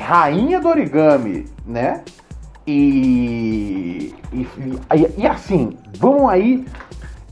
rainha 0.00 0.60
do 0.60 0.68
origami, 0.68 1.46
né? 1.64 2.02
E, 2.66 4.14
e, 4.32 4.48
e, 4.94 5.14
e 5.18 5.26
assim, 5.26 5.76
vamos 5.98 6.28
aí, 6.28 6.66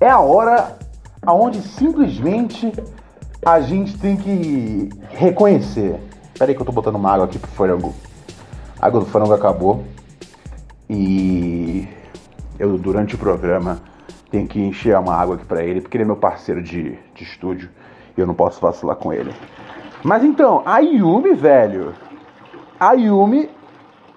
é 0.00 0.08
a 0.08 0.20
hora 0.20 0.78
aonde 1.22 1.60
simplesmente 1.60 2.72
a 3.44 3.60
gente 3.60 3.98
tem 3.98 4.16
que 4.16 4.90
reconhecer. 5.10 6.00
Pera 6.38 6.50
aí 6.50 6.54
que 6.54 6.60
eu 6.60 6.66
tô 6.66 6.72
botando 6.72 6.96
uma 6.96 7.12
água 7.12 7.26
aqui 7.26 7.38
pro 7.38 7.50
frango. 7.50 7.94
A 8.80 8.86
água 8.86 9.00
do 9.00 9.06
frango 9.06 9.32
acabou. 9.32 9.84
E 10.88 11.88
eu, 12.58 12.76
durante 12.78 13.14
o 13.14 13.18
programa, 13.18 13.80
tenho 14.30 14.46
que 14.46 14.60
encher 14.60 14.98
uma 14.98 15.14
água 15.14 15.36
aqui 15.36 15.44
para 15.44 15.62
ele, 15.62 15.80
porque 15.80 15.96
ele 15.96 16.04
é 16.04 16.06
meu 16.06 16.16
parceiro 16.16 16.62
de, 16.62 16.98
de 17.14 17.24
estúdio 17.24 17.70
e 18.16 18.20
eu 18.20 18.26
não 18.26 18.34
posso 18.34 18.60
vacilar 18.60 18.96
com 18.96 19.12
ele. 19.12 19.32
Mas 20.02 20.22
então, 20.22 20.62
a 20.66 20.78
Yumi, 20.78 21.34
velho, 21.34 21.94
a 22.88 22.92
Yumi, 22.92 23.50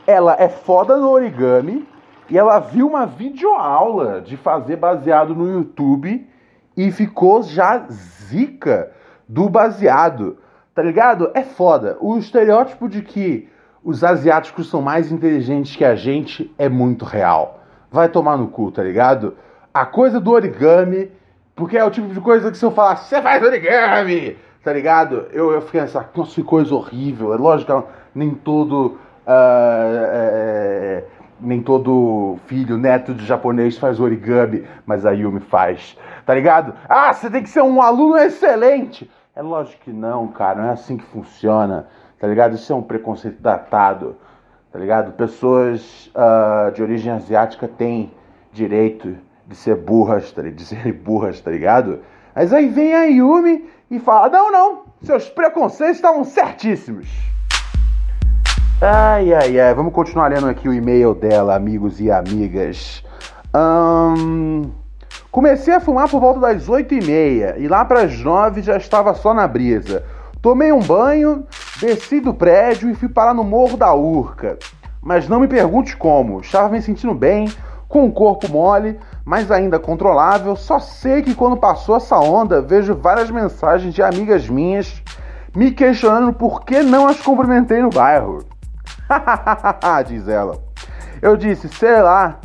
ela 0.05 0.35
é 0.37 0.49
foda 0.49 0.97
no 0.97 1.09
origami 1.09 1.87
e 2.29 2.37
ela 2.37 2.59
viu 2.59 2.87
uma 2.87 3.05
videoaula 3.05 4.19
de 4.19 4.35
fazer 4.35 4.75
baseado 4.75 5.33
no 5.33 5.49
YouTube 5.49 6.27
e 6.75 6.91
ficou 6.91 7.41
já 7.43 7.85
zica 7.89 8.91
do 9.27 9.47
baseado. 9.47 10.37
Tá 10.75 10.83
ligado? 10.83 11.31
É 11.33 11.43
foda. 11.43 11.97
O 12.01 12.17
estereótipo 12.17 12.89
de 12.89 13.01
que 13.01 13.49
os 13.81 14.03
asiáticos 14.03 14.69
são 14.69 14.81
mais 14.81 15.11
inteligentes 15.13 15.75
que 15.75 15.85
a 15.85 15.95
gente 15.95 16.53
é 16.57 16.67
muito 16.67 17.05
real. 17.05 17.61
Vai 17.89 18.09
tomar 18.09 18.37
no 18.37 18.49
cu, 18.49 18.69
tá 18.69 18.83
ligado? 18.83 19.35
A 19.73 19.85
coisa 19.85 20.19
do 20.19 20.31
origami, 20.31 21.09
porque 21.55 21.77
é 21.77 21.85
o 21.85 21.89
tipo 21.89 22.13
de 22.13 22.19
coisa 22.19 22.51
que 22.51 22.57
se 22.57 22.65
eu 22.65 22.71
falar, 22.71 22.97
você 22.97 23.21
faz 23.21 23.41
origami, 23.41 24.37
tá 24.61 24.73
ligado? 24.73 25.27
Eu, 25.31 25.53
eu 25.53 25.61
fiquei 25.61 25.79
nessa, 25.79 26.05
nossa, 26.13 26.35
que 26.35 26.43
coisa 26.43 26.75
horrível. 26.75 27.33
É 27.33 27.37
lógico 27.37 27.81
que 27.81 27.87
nem 28.17 28.31
todo 28.31 28.97
uh, 29.27 29.27
é, 29.27 31.03
nem 31.39 31.61
todo 31.61 32.37
filho, 32.47 32.77
neto 32.77 33.13
de 33.13 33.23
japonês 33.23 33.77
faz 33.77 33.99
origami, 33.99 34.67
mas 34.85 35.05
a 35.05 35.11
Yumi 35.11 35.39
faz. 35.39 35.95
Tá 36.25 36.33
ligado? 36.33 36.73
Ah, 36.89 37.13
você 37.13 37.29
tem 37.29 37.43
que 37.43 37.49
ser 37.49 37.61
um 37.61 37.79
aluno 37.79 38.17
excelente. 38.17 39.09
É 39.35 39.41
lógico 39.41 39.83
que 39.83 39.91
não, 39.91 40.27
cara, 40.29 40.61
não 40.61 40.69
é 40.69 40.73
assim 40.73 40.97
que 40.97 41.05
funciona. 41.05 41.87
Tá 42.19 42.27
ligado? 42.27 42.55
Isso 42.55 42.73
é 42.73 42.75
um 42.75 42.81
preconceito 42.81 43.39
datado. 43.39 44.17
Tá 44.71 44.79
ligado? 44.79 45.11
Pessoas 45.11 46.11
uh, 46.15 46.71
de 46.71 46.81
origem 46.81 47.13
asiática 47.13 47.67
têm 47.67 48.11
direito 48.51 49.15
de 49.45 49.55
ser 49.55 49.75
burras, 49.75 50.31
tá, 50.31 50.41
de 50.41 50.65
serem 50.65 50.91
burras, 50.91 51.39
tá 51.39 51.51
ligado? 51.51 51.99
Mas 52.35 52.51
aí 52.51 52.67
vem 52.67 52.95
a 52.95 53.03
Yumi 53.03 53.69
e 53.91 53.99
fala: 53.99 54.27
Não, 54.29 54.51
não, 54.51 54.83
seus 55.03 55.29
preconceitos 55.29 55.97
estavam 55.97 56.23
certíssimos. 56.23 57.36
Ai, 58.79 59.33
ai, 59.33 59.59
ai. 59.59 59.73
Vamos 59.73 59.91
continuar 59.91 60.27
lendo 60.27 60.47
aqui 60.47 60.69
o 60.69 60.73
e-mail 60.73 61.15
dela, 61.15 61.55
amigos 61.55 61.99
e 61.99 62.11
amigas. 62.11 63.03
Um, 63.51 64.69
comecei 65.31 65.73
a 65.73 65.79
fumar 65.79 66.07
por 66.07 66.21
volta 66.21 66.39
das 66.39 66.69
8 66.69 66.93
e 66.93 67.03
meia 67.03 67.55
e 67.57 67.67
lá 67.67 67.83
para 67.83 68.01
as 68.01 68.19
9 68.19 68.61
já 68.61 68.77
estava 68.77 69.15
só 69.15 69.33
na 69.33 69.47
brisa. 69.47 70.03
Tomei 70.43 70.71
um 70.71 70.79
banho, 70.79 71.43
desci 71.81 72.19
do 72.19 72.35
prédio 72.35 72.87
e 72.91 72.93
fui 72.93 73.09
parar 73.09 73.33
no 73.33 73.43
Morro 73.43 73.77
da 73.77 73.91
Urca. 73.95 74.59
Mas 75.01 75.27
não 75.27 75.39
me 75.39 75.47
pergunte 75.47 75.97
como, 75.97 76.41
estava 76.41 76.69
me 76.69 76.79
sentindo 76.79 77.15
bem, 77.15 77.51
com 77.89 78.05
o 78.05 78.11
corpo 78.11 78.47
mole, 78.47 78.99
mas 79.25 79.49
ainda 79.49 79.79
controlável. 79.79 80.55
Só 80.55 80.77
sei 80.77 81.23
que 81.23 81.33
quando 81.33 81.57
passou 81.57 81.97
essa 81.97 82.19
onda, 82.19 82.61
vejo 82.61 82.93
várias 82.93 83.31
mensagens 83.31 83.91
de 83.91 84.03
amigas 84.03 84.47
minhas 84.47 85.01
me 85.55 85.71
questionando 85.71 86.31
por 86.31 86.63
que 86.63 86.83
não 86.83 87.07
as 87.07 87.19
cumprimentei 87.19 87.81
no 87.81 87.89
bairro. 87.89 88.45
diz 90.07 90.27
ela. 90.27 90.57
Eu 91.21 91.35
disse, 91.35 91.67
sei 91.69 92.01
lá, 92.01 92.39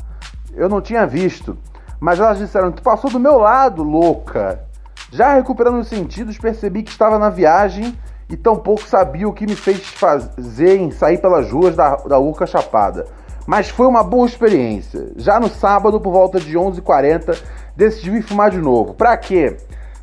eu 0.54 0.68
não 0.68 0.80
tinha 0.80 1.06
visto. 1.06 1.56
Mas 2.00 2.18
elas 2.18 2.38
disseram, 2.38 2.72
tu 2.72 2.82
passou 2.82 3.10
do 3.10 3.20
meu 3.20 3.38
lado, 3.38 3.82
louca. 3.82 4.64
Já 5.10 5.34
recuperando 5.34 5.78
os 5.78 5.88
sentidos, 5.88 6.38
percebi 6.38 6.82
que 6.82 6.90
estava 6.90 7.18
na 7.18 7.30
viagem 7.30 7.96
e 8.28 8.36
tampouco 8.36 8.82
sabia 8.82 9.28
o 9.28 9.32
que 9.32 9.46
me 9.46 9.54
fez 9.54 9.86
fazer 9.86 10.78
em 10.78 10.90
sair 10.90 11.18
pelas 11.18 11.50
ruas 11.50 11.76
da, 11.76 11.96
da 11.96 12.18
Urca 12.18 12.46
Chapada. 12.46 13.06
Mas 13.46 13.68
foi 13.68 13.86
uma 13.86 14.02
boa 14.02 14.26
experiência. 14.26 15.12
Já 15.16 15.38
no 15.38 15.48
sábado, 15.48 16.00
por 16.00 16.12
volta 16.12 16.40
de 16.40 16.56
11h40, 16.56 17.38
decidi 17.76 18.10
me 18.10 18.22
fumar 18.22 18.50
de 18.50 18.58
novo. 18.58 18.94
Pra 18.94 19.16
quê? 19.16 19.56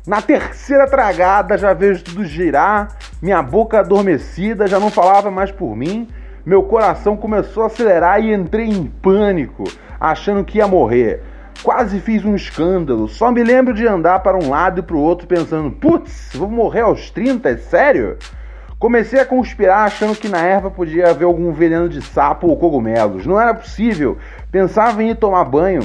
Na 0.06 0.22
terceira 0.22 0.88
tragada 0.88 1.58
já 1.58 1.74
vejo 1.74 2.04
tudo 2.04 2.24
girar, 2.24 2.96
minha 3.20 3.42
boca 3.42 3.80
adormecida 3.80 4.66
já 4.66 4.80
não 4.80 4.90
falava 4.90 5.30
mais 5.30 5.52
por 5.52 5.76
mim 5.76 6.08
meu 6.44 6.62
coração 6.62 7.16
começou 7.16 7.62
a 7.62 7.66
acelerar 7.66 8.20
e 8.20 8.32
entrei 8.32 8.66
em 8.66 8.84
pânico, 8.86 9.64
achando 10.00 10.44
que 10.44 10.58
ia 10.58 10.66
morrer. 10.66 11.22
Quase 11.62 12.00
fiz 12.00 12.24
um 12.24 12.34
escândalo, 12.34 13.06
só 13.06 13.30
me 13.30 13.42
lembro 13.42 13.74
de 13.74 13.86
andar 13.86 14.20
para 14.20 14.38
um 14.38 14.48
lado 14.48 14.80
e 14.80 14.82
para 14.82 14.96
o 14.96 15.00
outro 15.00 15.26
pensando: 15.26 15.70
putz, 15.70 16.30
vou 16.34 16.48
morrer 16.48 16.80
aos 16.80 17.10
30, 17.10 17.50
é 17.50 17.56
sério? 17.58 18.16
Comecei 18.78 19.20
a 19.20 19.26
conspirar 19.26 19.84
achando 19.84 20.16
que 20.16 20.26
na 20.26 20.40
erva 20.40 20.70
podia 20.70 21.10
haver 21.10 21.26
algum 21.26 21.52
veneno 21.52 21.86
de 21.86 22.00
sapo 22.00 22.46
ou 22.46 22.56
cogumelos. 22.56 23.26
Não 23.26 23.38
era 23.38 23.52
possível. 23.52 24.16
Pensava 24.50 25.02
em 25.02 25.10
ir 25.10 25.16
tomar 25.16 25.44
banho. 25.44 25.82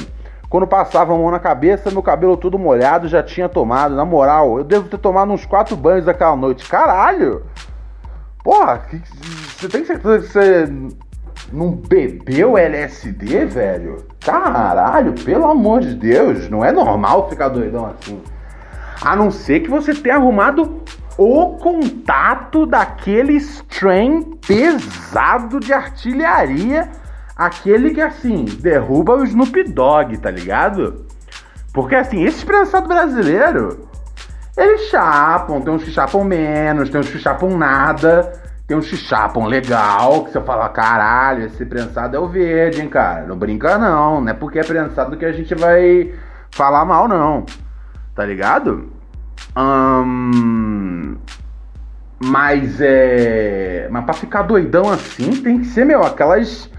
Quando 0.48 0.66
passava 0.66 1.14
a 1.14 1.18
mão 1.18 1.30
na 1.30 1.38
cabeça, 1.38 1.92
meu 1.92 2.02
cabelo 2.02 2.38
todo 2.38 2.58
molhado 2.58 3.10
já 3.10 3.22
tinha 3.22 3.50
tomado. 3.50 3.94
Na 3.94 4.06
moral, 4.06 4.60
eu 4.60 4.64
devo 4.64 4.88
ter 4.88 4.98
tomado 4.98 5.34
uns 5.34 5.46
quatro 5.46 5.76
banhos 5.76 6.06
daquela 6.06 6.38
noite. 6.38 6.66
Caralho! 6.70 7.44
Porra, 8.46 8.86
você 9.58 9.68
tem 9.68 9.84
certeza 9.84 10.20
que 10.20 10.28
você 10.28 10.72
não 11.52 11.72
bebeu 11.72 12.56
LSD, 12.56 13.44
velho? 13.46 14.06
Caralho, 14.24 15.14
pelo 15.14 15.46
amor 15.46 15.82
de 15.82 15.96
Deus, 15.96 16.48
não 16.48 16.64
é 16.64 16.72
normal 16.72 17.28
ficar 17.28 17.50
doidão 17.50 17.88
assim. 17.88 18.22
A 19.02 19.16
não 19.16 19.32
ser 19.32 19.62
que 19.62 19.70
você 19.72 19.96
tenha 19.96 20.18
arrumado 20.18 20.84
o 21.18 21.58
contato 21.58 22.68
daquele 22.68 23.34
strain 23.38 24.22
pesado 24.46 25.60
de 25.60 25.74
artilharia, 25.74 26.88
aquele 27.36 27.96
que 27.96 28.02
assim 28.02 28.46
derruba 28.46 29.16
o 29.16 29.24
Snoop 29.24 29.64
Dogg, 29.64 30.18
tá 30.18 30.30
ligado? 30.30 31.08
Porque 31.74 31.96
assim, 31.96 32.24
esse 32.24 32.46
prensado 32.46 32.88
brasileiro 32.88 33.90
eles 34.58 34.90
chapam, 34.90 35.62
tem 35.62 35.74
uns 35.74 35.84
que 35.84 35.92
chapam 35.92 36.24
menos, 36.24 36.90
tem 36.90 37.02
uns 37.02 37.10
que 37.10 37.20
chapam 37.20 37.58
nada, 37.58 38.32
tem 38.66 38.78
uns 38.78 38.90
que 38.90 38.96
chapam 38.96 39.46
legal, 39.46 40.24
que 40.24 40.32
você 40.32 40.40
fala, 40.42 40.70
caralho, 40.70 41.46
esse 41.46 41.66
prensado 41.66 42.16
é 42.16 42.20
o 42.20 42.28
verde, 42.28 42.82
hein, 42.82 42.88
cara. 42.88 43.26
Não 43.26 43.38
brinca 43.38 43.78
não, 43.78 44.22
não 44.22 44.30
é 44.30 44.34
porque 44.34 44.60
é 44.60 44.64
prensado 44.64 45.18
que 45.18 45.26
a 45.26 45.32
gente 45.34 45.54
vai 45.54 46.14
falar 46.52 46.86
mal, 46.86 47.08
não. 47.08 47.46
Tá 48.16 48.26
ligado? 48.26 48.90
Hum, 49.58 51.18
mas 52.24 52.80
é. 52.80 53.90
Mas 53.92 54.06
pra 54.06 54.14
ficar 54.14 54.44
doidão 54.44 54.90
assim, 54.90 55.32
tem 55.42 55.60
que 55.60 55.66
ser, 55.66 55.86
meu, 55.86 56.02
aquelas 56.02 56.72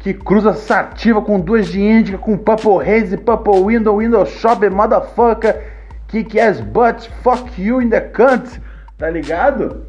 que 0.00 0.12
cruza 0.12 0.52
sativa 0.54 1.22
com 1.22 1.38
duas 1.38 1.68
de 1.68 1.80
índica, 1.80 2.18
com 2.18 2.36
Purple 2.36 2.80
Haze, 2.80 3.16
Purple 3.16 3.62
Window, 3.64 3.98
Window 3.98 4.26
Shop, 4.26 4.68
Motherfucker 4.68 5.79
kick-ass 6.10 6.60
butt, 6.60 7.08
fuck 7.22 7.50
you 7.60 7.80
in 7.80 7.88
the 7.88 8.00
cunt, 8.00 8.60
tá 8.98 9.08
ligado? 9.08 9.86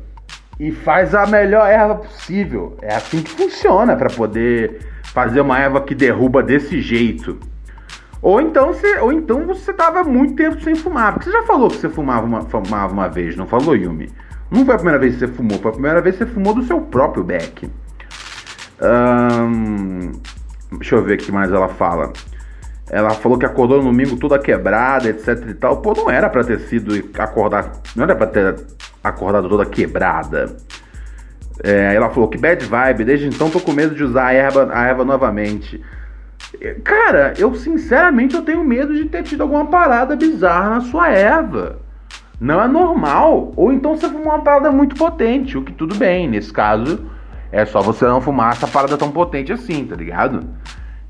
E 0.59 0.71
faz 0.71 1.15
a 1.15 1.25
melhor 1.25 1.67
erva 1.67 1.95
possível. 1.95 2.77
É 2.81 2.95
assim 2.95 3.23
que 3.23 3.31
funciona 3.31 3.95
para 3.95 4.09
poder 4.09 4.79
fazer 5.13 5.41
uma 5.41 5.59
erva 5.59 5.81
que 5.81 5.95
derruba 5.95 6.43
desse 6.43 6.79
jeito. 6.79 7.39
Ou 8.21 8.39
então, 8.39 8.67
você, 8.67 8.99
ou 8.99 9.11
então 9.11 9.47
você 9.47 9.73
tava 9.73 10.03
muito 10.03 10.35
tempo 10.35 10.61
sem 10.61 10.75
fumar. 10.75 11.13
Porque 11.13 11.29
você 11.29 11.35
já 11.35 11.43
falou 11.43 11.69
que 11.69 11.77
você 11.77 11.89
fumava 11.89 12.25
uma, 12.25 12.41
fumava 12.43 12.93
uma 12.93 13.09
vez, 13.09 13.35
não 13.35 13.47
falou, 13.47 13.75
Yumi? 13.75 14.11
Não 14.51 14.63
foi 14.63 14.75
a 14.75 14.77
primeira 14.77 14.99
vez 14.99 15.13
que 15.13 15.19
você 15.19 15.27
fumou, 15.27 15.57
foi 15.57 15.71
a 15.71 15.73
primeira 15.73 16.01
vez 16.01 16.17
que 16.17 16.25
você 16.25 16.29
fumou 16.29 16.53
do 16.53 16.63
seu 16.63 16.79
próprio 16.81 17.23
beck. 17.23 17.67
Deixa 20.73 20.95
eu 20.95 21.03
ver 21.03 21.15
o 21.15 21.17
que 21.17 21.31
mais 21.31 21.51
ela 21.51 21.69
fala. 21.69 22.13
Ela 22.93 23.11
falou 23.11 23.37
que 23.37 23.45
acordou 23.45 23.77
no 23.77 23.85
domingo 23.85 24.17
toda 24.17 24.37
quebrada, 24.37 25.07
etc 25.07 25.47
e 25.47 25.53
tal. 25.53 25.77
Pô, 25.77 25.93
não 25.95 26.11
era 26.11 26.29
para 26.29 26.43
ter 26.43 26.59
sido 26.59 26.93
acordar, 27.17 27.71
não 27.95 28.03
era 28.03 28.13
para 28.13 28.27
ter 28.27 28.55
acordado 29.01 29.47
toda 29.47 29.65
quebrada. 29.65 30.57
É, 31.63 31.95
ela 31.95 32.09
falou 32.09 32.27
que 32.27 32.37
bad 32.37 32.65
vibe, 32.65 33.05
desde 33.05 33.27
então 33.27 33.49
tô 33.49 33.61
com 33.61 33.71
medo 33.71 33.95
de 33.95 34.03
usar 34.03 34.25
a 34.25 34.33
erva, 34.33 34.69
a 34.73 34.85
erva 34.85 35.05
novamente. 35.05 35.81
Cara, 36.83 37.33
eu 37.37 37.55
sinceramente 37.55 38.35
eu 38.35 38.41
tenho 38.41 38.61
medo 38.61 38.93
de 38.93 39.05
ter 39.05 39.23
tido 39.23 39.41
alguma 39.41 39.67
parada 39.67 40.13
bizarra 40.17 40.71
na 40.71 40.81
sua 40.81 41.11
erva. 41.11 41.79
Não 42.41 42.61
é 42.61 42.67
normal. 42.67 43.53
Ou 43.55 43.71
então 43.71 43.95
você 43.95 44.09
fumou 44.09 44.33
uma 44.33 44.41
parada 44.41 44.69
muito 44.69 44.97
potente, 44.97 45.57
o 45.57 45.63
que 45.63 45.71
tudo 45.71 45.95
bem. 45.95 46.27
Nesse 46.27 46.51
caso, 46.51 47.05
é 47.53 47.63
só 47.63 47.81
você 47.81 48.03
não 48.03 48.19
fumar 48.19 48.51
essa 48.51 48.67
parada 48.67 48.97
tão 48.97 49.11
potente 49.11 49.53
assim, 49.53 49.85
tá 49.85 49.95
ligado? 49.95 50.43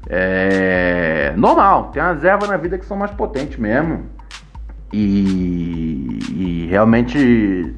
É 0.08 1.34
normal, 1.38 1.92
tem 1.92 2.02
umas 2.02 2.24
ervas 2.24 2.50
na 2.50 2.58
vida 2.58 2.78
que 2.78 2.86
são 2.86 2.98
mais 2.98 3.12
potentes 3.12 3.58
mesmo. 3.58 4.06
E, 4.94 6.20
e 6.32 6.68
realmente 6.70 7.74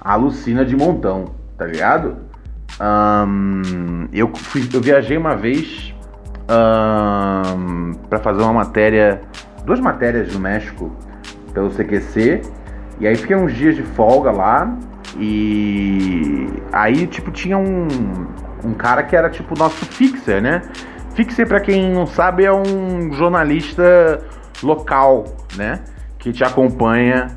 alucina 0.00 0.64
de 0.64 0.76
montão, 0.76 1.34
tá 1.58 1.66
ligado? 1.66 2.16
Um, 2.80 4.08
eu, 4.12 4.34
fui, 4.34 4.68
eu 4.72 4.80
viajei 4.80 5.16
uma 5.16 5.36
vez 5.36 5.94
um, 6.48 7.92
para 8.08 8.18
fazer 8.18 8.42
uma 8.42 8.52
matéria, 8.52 9.20
duas 9.64 9.78
matérias 9.80 10.32
no 10.32 10.40
México 10.40 10.90
pelo 11.52 11.70
CQC, 11.70 12.42
e 12.98 13.06
aí 13.06 13.16
fiquei 13.16 13.36
uns 13.36 13.52
dias 13.54 13.76
de 13.76 13.82
folga 13.82 14.30
lá. 14.30 14.76
E 15.16 16.48
aí, 16.72 17.06
tipo, 17.06 17.30
tinha 17.30 17.56
um, 17.56 17.86
um 18.64 18.74
cara 18.74 19.02
que 19.02 19.14
era 19.14 19.30
tipo 19.30 19.56
nosso 19.56 19.84
fixer, 19.84 20.42
né? 20.42 20.62
Fixer, 21.14 21.46
para 21.46 21.60
quem 21.60 21.92
não 21.92 22.06
sabe, 22.06 22.44
é 22.44 22.52
um 22.52 23.12
jornalista 23.12 24.20
local, 24.62 25.24
né? 25.56 25.80
Que 26.18 26.32
te 26.32 26.42
acompanha, 26.42 27.28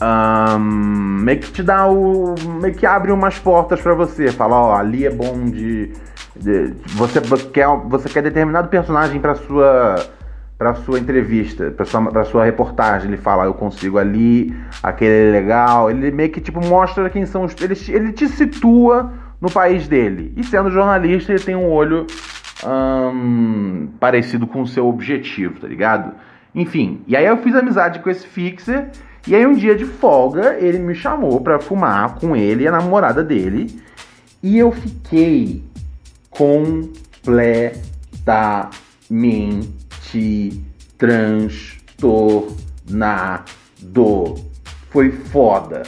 um, 0.00 0.58
meio 0.58 1.40
que 1.40 1.50
te 1.50 1.62
dá 1.62 1.86
o. 1.86 2.34
meio 2.60 2.74
que 2.74 2.86
abre 2.86 3.10
umas 3.10 3.38
portas 3.38 3.80
para 3.80 3.94
você. 3.94 4.30
Fala, 4.30 4.56
ó, 4.56 4.76
ali 4.76 5.06
é 5.06 5.10
bom 5.10 5.46
de. 5.46 5.92
de 6.36 6.74
você, 6.94 7.20
quer, 7.52 7.66
você 7.86 8.08
quer 8.08 8.22
determinado 8.22 8.68
personagem 8.68 9.20
para 9.20 9.34
sua 9.34 9.96
para 10.58 10.74
sua 10.74 10.98
entrevista, 10.98 11.70
para 11.70 11.84
sua, 11.84 12.10
pra 12.10 12.24
sua 12.24 12.44
reportagem. 12.44 13.08
Ele 13.08 13.18
fala, 13.18 13.44
eu 13.44 13.52
consigo 13.52 13.98
ali, 13.98 14.56
aquele 14.82 15.28
é 15.28 15.32
legal. 15.32 15.90
Ele 15.90 16.10
meio 16.10 16.30
que 16.30 16.40
tipo 16.40 16.64
mostra 16.64 17.10
quem 17.10 17.26
são 17.26 17.44
os. 17.44 17.54
Ele, 17.60 17.74
ele 17.88 18.12
te 18.12 18.28
situa 18.28 19.12
no 19.40 19.50
país 19.50 19.86
dele. 19.86 20.32
E 20.36 20.44
sendo 20.44 20.70
jornalista, 20.70 21.32
ele 21.32 21.42
tem 21.42 21.56
um 21.56 21.70
olho 21.70 22.06
hum, 22.64 23.88
parecido 23.98 24.46
com 24.46 24.62
o 24.62 24.66
seu 24.66 24.86
objetivo, 24.86 25.60
tá 25.60 25.68
ligado? 25.68 26.14
Enfim, 26.54 27.02
e 27.06 27.16
aí 27.16 27.26
eu 27.26 27.36
fiz 27.38 27.54
amizade 27.54 27.98
com 27.98 28.08
esse 28.08 28.26
fixer, 28.26 28.90
e 29.26 29.34
aí 29.34 29.46
um 29.46 29.54
dia 29.54 29.74
de 29.74 29.84
folga 29.84 30.56
ele 30.58 30.78
me 30.78 30.94
chamou 30.94 31.40
pra 31.40 31.58
fumar 31.58 32.14
com 32.14 32.36
ele 32.36 32.64
e 32.64 32.68
a 32.68 32.72
namorada 32.72 33.22
dele, 33.22 33.78
e 34.42 34.58
eu 34.58 34.72
fiquei 34.72 35.62
completamente 36.30 37.04
transtornado. 40.96 43.44
Foi 44.90 45.10
foda. 45.10 45.82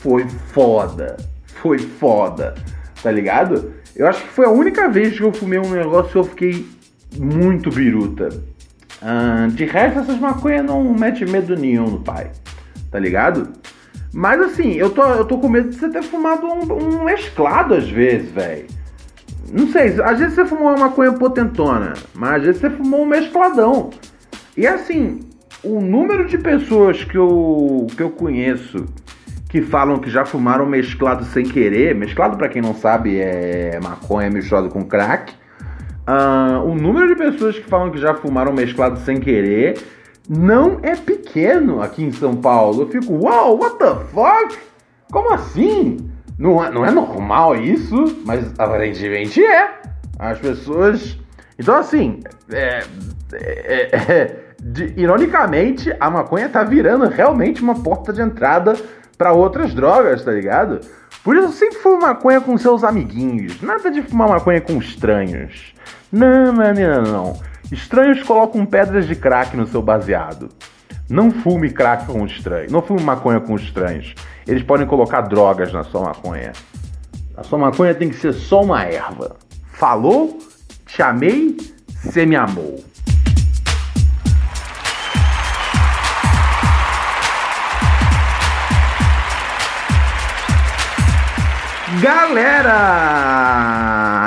Foi 0.00 0.28
foda. 0.28 1.16
Foi 1.46 1.78
foda. 1.78 2.54
Tá 3.02 3.10
ligado? 3.10 3.72
Eu 3.94 4.06
acho 4.06 4.22
que 4.22 4.28
foi 4.28 4.46
a 4.46 4.50
única 4.50 4.88
vez 4.88 5.16
que 5.16 5.22
eu 5.22 5.32
fumei 5.32 5.58
um 5.58 5.70
negócio 5.70 6.12
que 6.12 6.18
eu 6.18 6.24
fiquei 6.24 6.66
muito 7.18 7.70
biruta. 7.70 8.28
De 9.54 9.64
resto, 9.64 10.00
essas 10.00 10.18
maconhas 10.18 10.64
não 10.64 10.94
metem 10.94 11.28
medo 11.28 11.56
nenhum 11.56 11.90
no 11.90 12.00
pai. 12.00 12.30
Tá 12.90 12.98
ligado? 12.98 13.48
Mas 14.12 14.40
assim, 14.40 14.72
eu 14.72 14.90
tô, 14.90 15.02
eu 15.02 15.24
tô 15.24 15.38
com 15.38 15.48
medo 15.48 15.70
de 15.70 15.76
você 15.76 15.88
ter 15.88 16.02
fumado 16.02 16.46
um, 16.46 16.72
um 16.72 17.04
mesclado 17.04 17.74
às 17.74 17.88
vezes, 17.88 18.30
velho. 18.30 18.66
Não 19.50 19.66
sei, 19.68 20.00
às 20.02 20.18
vezes 20.18 20.34
você 20.34 20.44
fumou 20.44 20.68
uma 20.68 20.88
maconha 20.88 21.12
potentona, 21.12 21.94
mas 22.14 22.36
às 22.36 22.42
vezes 22.42 22.60
você 22.60 22.70
fumou 22.70 23.02
um 23.02 23.06
mescladão. 23.06 23.90
E 24.56 24.66
assim, 24.66 25.20
o 25.62 25.80
número 25.80 26.26
de 26.26 26.38
pessoas 26.38 27.04
que 27.04 27.16
eu, 27.16 27.86
que 27.96 28.02
eu 28.02 28.10
conheço 28.10 28.86
que 29.52 29.60
falam 29.60 29.98
que 29.98 30.08
já 30.08 30.24
fumaram 30.24 30.64
mesclado 30.64 31.26
sem 31.26 31.44
querer, 31.44 31.94
mesclado 31.94 32.38
para 32.38 32.48
quem 32.48 32.62
não 32.62 32.72
sabe 32.72 33.20
é 33.20 33.78
maconha 33.82 34.30
misturado 34.30 34.70
com 34.70 34.82
crack. 34.82 35.34
Uh, 36.08 36.66
o 36.66 36.74
número 36.74 37.06
de 37.08 37.16
pessoas 37.16 37.58
que 37.58 37.68
falam 37.68 37.90
que 37.90 37.98
já 37.98 38.14
fumaram 38.14 38.50
mesclado 38.50 38.98
sem 39.00 39.20
querer 39.20 39.78
não 40.26 40.78
é 40.82 40.96
pequeno 40.96 41.82
aqui 41.82 42.02
em 42.02 42.10
São 42.12 42.34
Paulo. 42.34 42.84
Eu 42.84 42.88
fico, 42.88 43.12
uau, 43.12 43.50
wow, 43.50 43.60
what 43.60 43.78
the 43.78 43.94
fuck? 44.06 44.58
Como 45.12 45.34
assim? 45.34 45.98
Não 46.38 46.64
é, 46.64 46.70
não 46.70 46.86
é 46.86 46.90
normal 46.90 47.54
isso, 47.54 48.22
mas 48.24 48.58
aparentemente 48.58 49.44
é. 49.44 49.82
As 50.18 50.38
pessoas. 50.38 51.18
Então, 51.58 51.76
assim, 51.76 52.20
é, 52.50 52.84
é, 53.34 53.96
é, 53.96 54.36
de, 54.62 54.94
ironicamente, 54.96 55.94
a 56.00 56.08
maconha 56.08 56.48
tá 56.48 56.64
virando 56.64 57.06
realmente 57.06 57.62
uma 57.62 57.74
porta 57.74 58.14
de 58.14 58.22
entrada 58.22 58.74
para 59.22 59.32
outras 59.32 59.72
drogas, 59.72 60.24
tá 60.24 60.32
ligado? 60.32 60.80
Por 61.22 61.36
isso, 61.36 61.52
sempre 61.52 61.78
fume 61.78 62.02
maconha 62.02 62.40
com 62.40 62.58
seus 62.58 62.82
amiguinhos. 62.82 63.62
Nada 63.62 63.88
de 63.88 64.02
fumar 64.02 64.28
maconha 64.28 64.60
com 64.60 64.78
estranhos. 64.78 65.72
Não, 66.10 66.52
não, 66.52 66.74
não, 66.74 67.02
não. 67.02 67.40
Estranhos 67.70 68.20
colocam 68.24 68.66
pedras 68.66 69.06
de 69.06 69.14
crack 69.14 69.56
no 69.56 69.64
seu 69.64 69.80
baseado. 69.80 70.48
Não 71.08 71.30
fume 71.30 71.70
crack 71.70 72.06
com 72.06 72.26
estranhos. 72.26 72.72
Não 72.72 72.82
fume 72.82 73.00
maconha 73.00 73.38
com 73.38 73.54
estranhos. 73.54 74.12
Eles 74.44 74.64
podem 74.64 74.88
colocar 74.88 75.20
drogas 75.20 75.72
na 75.72 75.84
sua 75.84 76.00
maconha. 76.00 76.50
A 77.36 77.44
sua 77.44 77.60
maconha 77.60 77.94
tem 77.94 78.08
que 78.08 78.16
ser 78.16 78.32
só 78.32 78.60
uma 78.60 78.82
erva. 78.82 79.36
Falou, 79.68 80.36
te 80.84 81.00
amei, 81.00 81.56
você 82.02 82.26
me 82.26 82.34
amou. 82.34 82.82
Galera, 92.00 93.50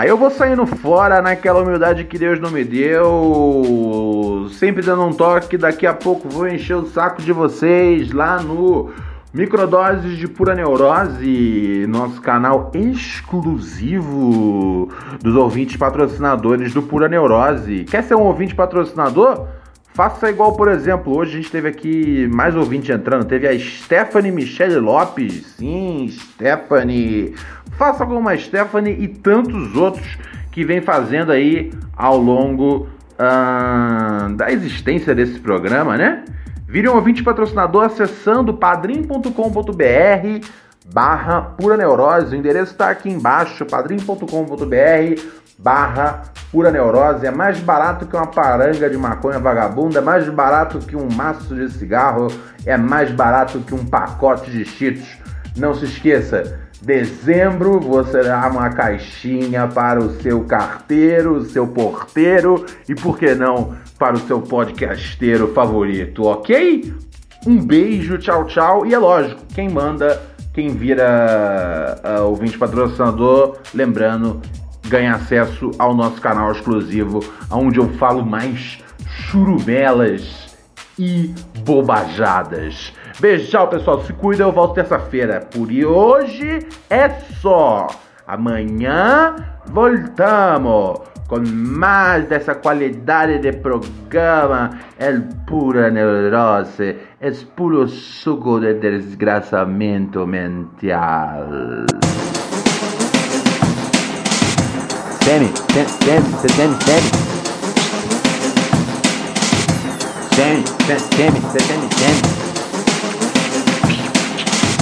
eu 0.06 0.16
vou 0.18 0.30
saindo 0.30 0.68
fora 0.68 1.22
naquela 1.22 1.62
humildade 1.62 2.04
que 2.04 2.18
Deus 2.18 2.40
não 2.40 2.52
me 2.52 2.64
deu, 2.64 4.48
sempre 4.52 4.84
dando 4.84 5.04
um 5.04 5.14
toque. 5.14 5.58
Daqui 5.58 5.88
a 5.88 5.94
pouco 5.94 6.30
vou 6.30 6.48
encher 6.48 6.76
o 6.76 6.86
saco 6.86 7.22
de 7.22 7.32
vocês 7.32 8.12
lá 8.12 8.40
no 8.42 8.92
Microdoses 9.34 10.18
de 10.18 10.28
Pura 10.28 10.54
Neurose, 10.54 11.88
nosso 11.90 12.22
canal 12.22 12.72
exclusivo 12.74 14.08
dos 15.22 15.36
ouvintes 15.36 15.76
patrocinadores 15.76 16.74
do 16.74 16.84
Pura 16.84 17.10
Neurose. 17.10 17.86
Quer 17.86 18.04
ser 18.04 18.16
um 18.16 18.24
ouvinte 18.24 18.54
patrocinador? 18.54 19.48
Faça 19.96 20.30
igual, 20.30 20.52
por 20.58 20.68
exemplo, 20.68 21.18
hoje 21.18 21.32
a 21.32 21.36
gente 21.38 21.50
teve 21.50 21.70
aqui 21.70 22.28
mais 22.28 22.54
ouvinte 22.54 22.92
entrando. 22.92 23.24
Teve 23.24 23.48
a 23.48 23.58
Stephanie 23.58 24.30
Michele 24.30 24.76
Lopes. 24.76 25.56
Sim, 25.56 26.10
Stephanie. 26.12 27.34
Faça 27.78 28.06
como 28.06 28.28
a 28.28 28.38
Stephanie 28.38 28.94
e 29.00 29.08
tantos 29.08 29.74
outros 29.74 30.06
que 30.52 30.66
vem 30.66 30.82
fazendo 30.82 31.32
aí 31.32 31.72
ao 31.96 32.18
longo 32.18 32.90
uh, 33.14 34.34
da 34.36 34.52
existência 34.52 35.16
desse 35.16 35.40
programa, 35.40 35.96
né? 35.96 36.26
Vire 36.68 36.90
um 36.90 36.96
ouvinte 36.96 37.24
patrocinador 37.24 37.86
acessando 37.86 38.54
padrim.com.br 38.54 39.32
barra 40.94 41.42
pura 41.42 41.78
neurose. 41.78 42.36
O 42.36 42.38
endereço 42.38 42.74
está 42.74 42.90
aqui 42.90 43.10
embaixo, 43.10 43.66
padrim.com.br 43.66 45.45
barra 45.58 46.24
pura 46.52 46.72
neurose. 46.72 47.26
É 47.26 47.32
mais 47.32 47.60
barato 47.60 48.06
que 48.06 48.16
uma 48.16 48.28
paranga 48.28 48.90
de 48.90 48.98
maconha 48.98 49.40
vagabunda, 49.40 50.00
é 50.00 50.02
mais 50.02 50.28
barato 50.30 50.80
que 50.80 50.96
um 50.96 51.10
maço 51.10 51.54
de 51.56 51.70
cigarro, 51.72 52.28
é 52.66 52.78
mais 52.78 53.12
barato 53.12 53.60
que 53.60 53.74
um 53.74 53.86
pacote 53.86 54.50
de 54.50 54.66
cheetos. 54.66 55.08
Não 55.58 55.74
se 55.74 55.86
esqueça, 55.86 56.60
dezembro 56.82 57.80
você 57.80 58.22
dá 58.22 58.48
uma 58.48 58.70
caixinha 58.70 59.68
para 59.68 60.00
o 60.00 60.22
seu 60.22 60.44
carteiro, 60.44 61.36
o 61.36 61.46
seu 61.46 61.66
porteiro 61.68 62.66
e 62.88 62.94
por 62.94 63.18
que 63.18 63.34
não 63.34 63.76
para 63.98 64.16
o 64.16 64.20
seu 64.20 64.42
podcasteiro 64.42 65.54
favorito, 65.54 66.24
ok? 66.24 66.94
Um 67.48 67.64
beijo, 67.64 68.18
tchau, 68.18 68.46
tchau. 68.46 68.86
E 68.86 68.94
é 68.94 68.98
lógico, 68.98 69.42
quem 69.54 69.70
manda, 69.70 70.22
quem 70.54 70.70
vira 70.70 72.02
uh, 72.04 72.24
ouvinte 72.24 72.58
patrocinador, 72.58 73.58
lembrando, 73.74 74.42
ganha 74.88 75.16
acesso 75.16 75.72
ao 75.78 75.94
nosso 75.94 76.22
canal 76.22 76.52
exclusivo, 76.52 77.20
onde 77.52 77.80
eu 77.80 77.90
falo 77.94 78.26
mais 78.26 78.84
churumelas 79.08 80.56
e 80.98 81.34
bobajadas. 81.60 82.94
Tchau 83.50 83.68
pessoal, 83.68 84.02
se 84.04 84.14
cuida, 84.14 84.44
eu 84.44 84.52
volto 84.52 84.76
terça-feira. 84.76 85.40
Por 85.40 85.70
hoje 85.72 86.60
é 86.90 87.10
só. 87.10 87.88
Amanhã 88.28 89.36
voltamos 89.68 91.02
com 91.28 91.42
mais 91.48 92.28
dessa 92.28 92.56
qualidade 92.56 93.40
de 93.40 93.52
programa. 93.54 94.72
É 94.98 95.12
pura 95.48 95.90
neurose, 95.90 96.98
é 97.20 97.32
puro 97.56 97.88
suco 97.88 98.60
de 98.60 98.74
desgraçamento 98.76 100.26
mental. 100.26 101.48
Danny, 105.26 105.50
Dan, 105.74 105.88
Dan, 106.06 106.22
Dan, 106.56 106.78
Danny. 106.86 107.10
Danny, 110.38 110.64
Dan, 110.86 111.02
Danny, 111.18 111.40
Dan, 111.42 111.66
Danny, 111.66 111.90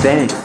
Danny. 0.04 0.28
Danny. 0.28 0.43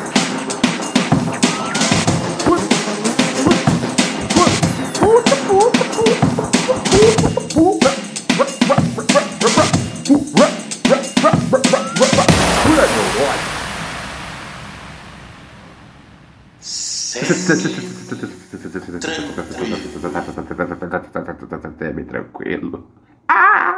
Tranquilo. 22.04 22.87
Ah! 23.28 23.77